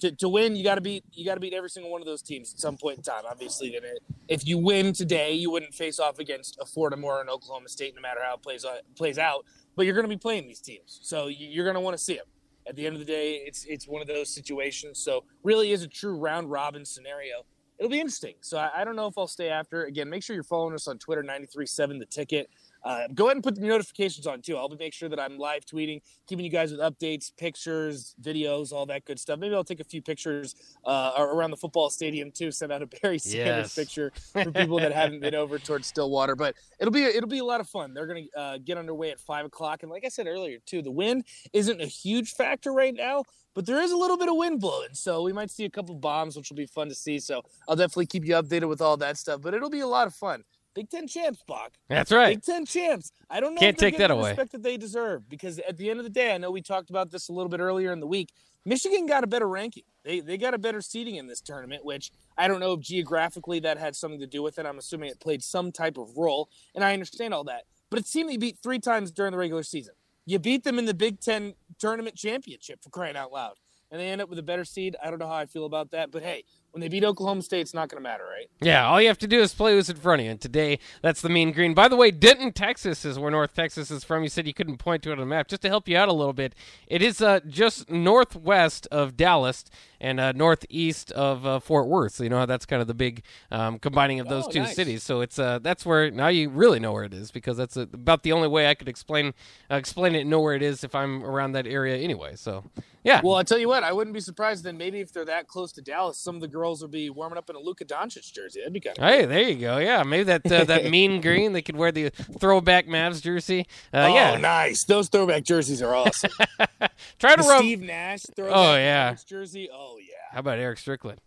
To, 0.00 0.12
to 0.12 0.28
win, 0.28 0.54
you 0.54 0.62
got 0.62 0.76
to 0.76 0.80
beat 0.80 1.04
you 1.12 1.24
got 1.24 1.34
to 1.34 1.40
beat 1.40 1.52
every 1.52 1.70
single 1.70 1.90
one 1.90 2.00
of 2.00 2.06
those 2.06 2.22
teams 2.22 2.54
at 2.54 2.60
some 2.60 2.76
point 2.76 2.98
in 2.98 3.02
time. 3.02 3.24
Obviously, 3.28 3.70
then 3.70 3.82
if 4.28 4.46
you 4.46 4.56
win 4.56 4.92
today, 4.92 5.32
you 5.32 5.50
wouldn't 5.50 5.74
face 5.74 5.98
off 5.98 6.20
against 6.20 6.56
a 6.60 6.64
Fordham 6.64 7.04
or 7.04 7.20
an 7.20 7.28
Oklahoma 7.28 7.68
State, 7.68 7.94
no 7.96 8.00
matter 8.00 8.20
how 8.24 8.34
it 8.34 8.42
plays 8.42 8.64
out, 8.64 8.78
plays 8.96 9.18
out. 9.18 9.44
But 9.74 9.86
you're 9.86 9.94
going 9.94 10.04
to 10.04 10.08
be 10.08 10.16
playing 10.16 10.46
these 10.46 10.60
teams, 10.60 11.00
so 11.02 11.26
you're 11.26 11.64
going 11.64 11.74
to 11.74 11.80
want 11.80 11.96
to 11.96 12.02
see 12.02 12.14
them. 12.14 12.26
At 12.68 12.76
the 12.76 12.86
end 12.86 12.94
of 12.94 13.00
the 13.00 13.06
day, 13.06 13.36
it's 13.46 13.64
it's 13.64 13.88
one 13.88 14.02
of 14.02 14.08
those 14.08 14.28
situations. 14.28 14.98
So 14.98 15.24
really, 15.42 15.72
is 15.72 15.82
a 15.82 15.88
true 15.88 16.16
round 16.16 16.50
robin 16.50 16.84
scenario. 16.84 17.44
It'll 17.78 17.90
be 17.90 18.00
interesting. 18.00 18.34
So 18.40 18.58
I, 18.58 18.70
I 18.78 18.84
don't 18.84 18.96
know 18.96 19.06
if 19.06 19.16
I'll 19.16 19.28
stay 19.28 19.48
after. 19.48 19.84
Again, 19.84 20.10
make 20.10 20.22
sure 20.22 20.34
you're 20.34 20.42
following 20.42 20.74
us 20.74 20.88
on 20.88 20.98
Twitter, 20.98 21.22
937 21.22 21.98
the 21.98 22.06
ticket. 22.06 22.50
Uh, 22.84 23.08
go 23.14 23.26
ahead 23.26 23.36
and 23.36 23.44
put 23.44 23.54
the 23.56 23.60
notifications 23.60 24.26
on 24.26 24.40
too. 24.40 24.56
I'll 24.56 24.68
make 24.68 24.92
sure 24.94 25.08
that 25.08 25.18
I'm 25.18 25.36
live 25.38 25.64
tweeting, 25.64 26.00
keeping 26.26 26.44
you 26.44 26.50
guys 26.50 26.70
with 26.70 26.80
updates, 26.80 27.34
pictures, 27.36 28.14
videos, 28.22 28.72
all 28.72 28.86
that 28.86 29.04
good 29.04 29.18
stuff. 29.18 29.38
Maybe 29.38 29.54
I'll 29.54 29.64
take 29.64 29.80
a 29.80 29.84
few 29.84 30.00
pictures 30.00 30.54
uh, 30.84 31.12
around 31.18 31.50
the 31.50 31.56
football 31.56 31.90
stadium 31.90 32.30
too. 32.30 32.50
Send 32.50 32.72
out 32.72 32.82
a 32.82 32.86
Barry 33.02 33.18
Sanders 33.18 33.44
Yes. 33.44 33.74
picture 33.74 34.12
for 34.32 34.52
people 34.52 34.78
that 34.78 34.92
haven't 34.92 35.20
been 35.20 35.34
over 35.34 35.58
towards 35.58 35.88
Stillwater. 35.88 36.36
But 36.36 36.54
it'll 36.78 36.92
be 36.92 37.04
it'll 37.04 37.28
be 37.28 37.38
a 37.38 37.44
lot 37.44 37.60
of 37.60 37.68
fun. 37.68 37.94
They're 37.94 38.06
gonna 38.06 38.26
uh, 38.36 38.58
get 38.58 38.78
underway 38.78 39.10
at 39.10 39.20
five 39.20 39.44
o'clock, 39.44 39.82
and 39.82 39.90
like 39.90 40.04
I 40.04 40.08
said 40.08 40.26
earlier 40.26 40.58
too, 40.64 40.80
the 40.82 40.90
wind 40.92 41.24
isn't 41.52 41.80
a 41.80 41.86
huge 41.86 42.32
factor 42.32 42.72
right 42.72 42.94
now. 42.94 43.24
But 43.54 43.66
there 43.66 43.80
is 43.80 43.90
a 43.90 43.96
little 43.96 44.16
bit 44.16 44.28
of 44.28 44.36
wind 44.36 44.60
blowing, 44.60 44.90
so 44.92 45.22
we 45.22 45.32
might 45.32 45.50
see 45.50 45.64
a 45.64 45.70
couple 45.70 45.92
bombs, 45.96 46.36
which 46.36 46.48
will 46.48 46.56
be 46.56 46.66
fun 46.66 46.88
to 46.90 46.94
see. 46.94 47.18
So 47.18 47.42
I'll 47.68 47.74
definitely 47.74 48.06
keep 48.06 48.24
you 48.24 48.34
updated 48.34 48.68
with 48.68 48.80
all 48.80 48.96
that 48.98 49.16
stuff. 49.18 49.40
But 49.40 49.52
it'll 49.52 49.70
be 49.70 49.80
a 49.80 49.86
lot 49.86 50.06
of 50.06 50.14
fun. 50.14 50.44
Big 50.74 50.88
Ten 50.90 51.08
champs, 51.08 51.42
Bach. 51.46 51.72
That's 51.88 52.12
right. 52.12 52.36
Big 52.36 52.42
Ten 52.42 52.64
champs. 52.64 53.12
I 53.28 53.40
don't 53.40 53.54
know. 53.54 53.60
Can't 53.60 53.78
take 53.78 53.98
that 53.98 54.08
the 54.08 54.14
away. 54.14 54.30
Respect 54.30 54.52
that 54.52 54.62
they 54.62 54.76
deserve, 54.76 55.28
because 55.28 55.58
at 55.60 55.76
the 55.76 55.90
end 55.90 55.98
of 55.98 56.04
the 56.04 56.10
day, 56.10 56.34
I 56.34 56.38
know 56.38 56.50
we 56.50 56.62
talked 56.62 56.90
about 56.90 57.10
this 57.10 57.28
a 57.28 57.32
little 57.32 57.48
bit 57.48 57.60
earlier 57.60 57.92
in 57.92 58.00
the 58.00 58.06
week. 58.06 58.30
Michigan 58.64 59.06
got 59.06 59.24
a 59.24 59.26
better 59.26 59.48
ranking. 59.48 59.84
They 60.04 60.20
they 60.20 60.36
got 60.36 60.54
a 60.54 60.58
better 60.58 60.80
seating 60.80 61.16
in 61.16 61.26
this 61.26 61.40
tournament, 61.40 61.84
which 61.84 62.10
I 62.36 62.48
don't 62.48 62.60
know 62.60 62.74
if 62.74 62.80
geographically 62.80 63.60
that 63.60 63.78
had 63.78 63.96
something 63.96 64.20
to 64.20 64.26
do 64.26 64.42
with 64.42 64.58
it. 64.58 64.66
I'm 64.66 64.78
assuming 64.78 65.10
it 65.10 65.20
played 65.20 65.42
some 65.42 65.72
type 65.72 65.96
of 65.96 66.16
role, 66.16 66.48
and 66.74 66.84
I 66.84 66.92
understand 66.92 67.34
all 67.34 67.44
that. 67.44 67.64
But 67.90 67.98
it's 68.00 68.10
a 68.10 68.12
team 68.12 68.26
they 68.26 68.36
beat 68.36 68.58
three 68.62 68.78
times 68.78 69.10
during 69.10 69.32
the 69.32 69.38
regular 69.38 69.62
season. 69.62 69.94
You 70.26 70.38
beat 70.38 70.64
them 70.64 70.78
in 70.78 70.84
the 70.84 70.94
Big 70.94 71.20
Ten 71.20 71.54
tournament 71.78 72.14
championship 72.14 72.82
for 72.82 72.90
crying 72.90 73.16
out 73.16 73.32
loud, 73.32 73.54
and 73.90 73.98
they 73.98 74.10
end 74.10 74.20
up 74.20 74.28
with 74.28 74.38
a 74.38 74.42
better 74.42 74.64
seed. 74.64 74.94
I 75.02 75.08
don't 75.08 75.18
know 75.18 75.28
how 75.28 75.34
I 75.34 75.46
feel 75.46 75.64
about 75.64 75.92
that, 75.92 76.10
but 76.10 76.22
hey, 76.22 76.44
when 76.72 76.80
they 76.80 76.88
beat 76.88 77.02
Oklahoma 77.04 77.42
State, 77.42 77.60
it's 77.60 77.74
not 77.74 77.88
going 77.88 78.02
to 78.02 78.08
matter, 78.08 78.24
right? 78.24 78.48
Yeah, 78.60 78.86
all 78.86 79.00
you 79.00 79.08
have 79.08 79.18
to 79.18 79.26
do 79.26 79.40
is 79.40 79.54
play 79.54 79.72
who's 79.74 79.88
in 79.90 79.96
front 79.96 80.20
of 80.20 80.24
you. 80.26 80.30
And 80.32 80.40
today, 80.40 80.78
that's 81.02 81.20
the 81.22 81.28
mean 81.28 81.52
green. 81.52 81.74
By 81.74 81.88
the 81.88 81.96
way, 81.96 82.10
Denton, 82.10 82.52
Texas 82.52 83.04
is 83.04 83.18
where 83.18 83.30
North 83.30 83.54
Texas 83.54 83.90
is 83.90 84.04
from. 84.04 84.22
You 84.22 84.28
said 84.28 84.46
you 84.46 84.54
couldn't 84.54 84.76
point 84.78 85.02
to 85.04 85.10
it 85.10 85.12
on 85.14 85.18
the 85.18 85.26
map. 85.26 85.48
Just 85.48 85.62
to 85.62 85.68
help 85.68 85.88
you 85.88 85.96
out 85.96 86.08
a 86.08 86.12
little 86.12 86.32
bit, 86.32 86.54
it 86.86 87.02
is 87.02 87.20
uh, 87.20 87.40
just 87.48 87.88
northwest 87.90 88.86
of 88.90 89.16
Dallas 89.16 89.64
and 90.00 90.20
uh, 90.20 90.30
northeast 90.32 91.10
of 91.12 91.44
uh, 91.46 91.58
Fort 91.58 91.88
Worth. 91.88 92.12
So 92.14 92.22
you 92.24 92.30
know 92.30 92.38
how 92.38 92.46
that's 92.46 92.66
kind 92.66 92.80
of 92.80 92.86
the 92.86 92.94
big 92.94 93.22
um, 93.50 93.78
combining 93.78 94.20
of 94.20 94.28
those 94.28 94.44
Oh, 94.46 94.50
two 94.50 94.60
nice. 94.60 94.76
cities. 94.76 95.02
So 95.02 95.20
it's 95.22 95.38
uh, 95.38 95.58
that's 95.60 95.84
where 95.84 96.10
now 96.10 96.28
you 96.28 96.48
really 96.50 96.78
know 96.78 96.92
where 96.92 97.02
it 97.04 97.12
is 97.14 97.30
because 97.32 97.56
that's 97.56 97.76
uh 97.76 97.86
about 97.92 98.22
the 98.22 98.30
only 98.32 98.46
way 98.48 98.68
I 98.68 98.74
could 98.74 98.88
explain 98.88 99.34
uh, 99.70 99.74
explain 99.76 100.14
it 100.14 100.20
and 100.20 100.30
know 100.30 100.40
where 100.40 100.54
it 100.54 100.62
is 100.62 100.84
if 100.84 100.94
I'm 100.94 101.24
around 101.24 101.52
that 101.52 101.66
area 101.66 101.96
anyway. 101.96 102.36
So 102.36 102.64
yeah, 103.04 103.20
Well, 103.24 103.36
I 103.36 103.42
tell 103.42 103.58
you 103.58 103.68
what, 103.68 103.82
I 103.84 103.92
wouldn't 103.92 104.14
be 104.14 104.20
surprised 104.20 104.64
then 104.64 104.76
maybe 104.76 105.00
if 105.00 105.12
they're 105.12 105.24
that 105.24 105.46
close 105.48 105.72
to 105.72 105.82
Dallas, 105.82 106.18
some 106.18 106.34
of 106.34 106.40
the 106.40 106.48
girls 106.58 106.82
would 106.82 106.90
be 106.90 107.08
warming 107.10 107.38
up 107.38 107.48
in 107.48 107.56
a 107.56 107.60
Luka 107.60 107.84
Doncic 107.84 108.32
jersey. 108.32 108.60
That'd 108.60 108.72
be 108.72 108.80
kind 108.80 108.98
of 108.98 109.04
Hey, 109.04 109.24
there 109.26 109.42
you 109.42 109.54
go. 109.56 109.78
Yeah, 109.78 110.02
maybe 110.02 110.24
that 110.24 110.50
uh, 110.50 110.64
that 110.64 110.84
mean 110.90 111.20
green. 111.20 111.52
They 111.52 111.62
could 111.62 111.76
wear 111.76 111.92
the 111.92 112.10
throwback 112.10 112.86
Mavs 112.86 113.22
jersey. 113.22 113.66
Uh, 113.94 114.08
oh, 114.10 114.14
yeah, 114.14 114.36
nice. 114.36 114.84
Those 114.84 115.08
throwback 115.08 115.44
jerseys 115.44 115.80
are 115.82 115.94
awesome. 115.94 116.30
try 117.18 117.36
to 117.36 117.42
the 117.42 117.48
rub. 117.48 117.60
Steve 117.60 117.82
Nash 117.82 118.22
throwback 118.34 118.56
Oh, 118.56 118.74
yeah. 118.74 119.14
Jersey. 119.26 119.68
Oh 119.72 119.98
yeah. 120.00 120.14
How 120.32 120.40
about 120.40 120.58
Erick 120.58 120.78
Strickland? 120.78 121.20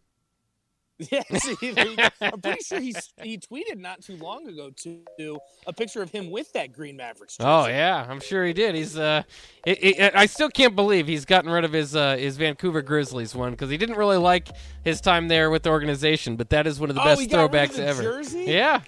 Yeah, 1.11 1.23
see, 1.37 1.71
there 1.71 1.87
you 1.87 1.95
go. 1.97 2.07
I'm 2.21 2.41
pretty 2.41 2.63
sure 2.63 2.79
he 2.79 2.93
he 3.21 3.37
tweeted 3.37 3.77
not 3.77 4.01
too 4.01 4.15
long 4.17 4.47
ago 4.47 4.69
to 4.83 5.39
a 5.65 5.73
picture 5.73 6.01
of 6.01 6.11
him 6.11 6.29
with 6.29 6.51
that 6.53 6.71
Green 6.73 6.95
Mavericks. 6.97 7.37
Jersey. 7.37 7.47
Oh 7.49 7.65
yeah, 7.67 8.05
I'm 8.07 8.19
sure 8.19 8.45
he 8.45 8.53
did. 8.53 8.75
He's 8.75 8.97
uh, 8.97 9.23
it, 9.65 9.79
it, 9.99 10.15
I 10.15 10.25
still 10.27 10.49
can't 10.49 10.75
believe 10.75 11.07
he's 11.07 11.25
gotten 11.25 11.49
rid 11.49 11.63
of 11.65 11.73
his 11.73 11.95
uh, 11.95 12.17
his 12.17 12.37
Vancouver 12.37 12.81
Grizzlies 12.81 13.33
one 13.33 13.51
because 13.51 13.69
he 13.69 13.77
didn't 13.77 13.97
really 13.97 14.17
like 14.17 14.49
his 14.83 15.01
time 15.01 15.27
there 15.27 15.49
with 15.49 15.63
the 15.63 15.69
organization. 15.69 16.35
But 16.35 16.49
that 16.51 16.67
is 16.67 16.79
one 16.79 16.89
of 16.89 16.95
the 16.95 17.01
Oh, 17.01 17.05
best 17.05 17.21
he 17.21 17.27
got 17.27 17.51
rid 17.51 17.63
of 17.63 17.69
throwbacks 17.71 17.75
the 17.77 17.85
ever. 17.87 18.01
jersey? 18.03 18.43
Yeah, 18.47 18.81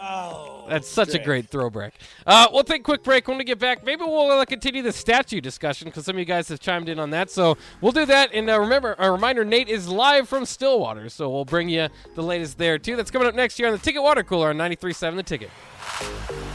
Oh, 0.00 0.47
that's 0.68 0.88
such 0.88 1.14
a 1.14 1.18
great 1.18 1.48
throwback. 1.48 1.94
Uh, 2.26 2.46
we'll 2.52 2.64
take 2.64 2.80
a 2.80 2.84
quick 2.84 3.02
break 3.02 3.28
when 3.28 3.38
we 3.38 3.44
get 3.44 3.58
back. 3.58 3.84
Maybe 3.84 4.02
we'll 4.04 4.30
uh, 4.30 4.44
continue 4.44 4.82
the 4.82 4.92
statue 4.92 5.40
discussion 5.40 5.88
because 5.88 6.04
some 6.04 6.16
of 6.16 6.20
you 6.20 6.24
guys 6.24 6.48
have 6.48 6.60
chimed 6.60 6.88
in 6.88 6.98
on 6.98 7.10
that. 7.10 7.30
So 7.30 7.56
we'll 7.80 7.92
do 7.92 8.06
that. 8.06 8.32
And 8.32 8.48
uh, 8.48 8.60
remember, 8.60 8.94
a 8.98 9.10
reminder: 9.10 9.44
Nate 9.44 9.68
is 9.68 9.88
live 9.88 10.28
from 10.28 10.44
Stillwater, 10.44 11.08
so 11.08 11.28
we'll 11.28 11.44
bring 11.44 11.68
you 11.68 11.88
the 12.14 12.22
latest 12.22 12.58
there 12.58 12.78
too. 12.78 12.96
That's 12.96 13.10
coming 13.10 13.28
up 13.28 13.34
next 13.34 13.58
year 13.58 13.68
on 13.68 13.72
the 13.72 13.80
Ticket 13.80 14.02
Water 14.02 14.22
Cooler 14.22 14.50
on 14.50 14.56
93.7 14.56 15.16
The 15.16 15.22
Ticket. 15.22 16.47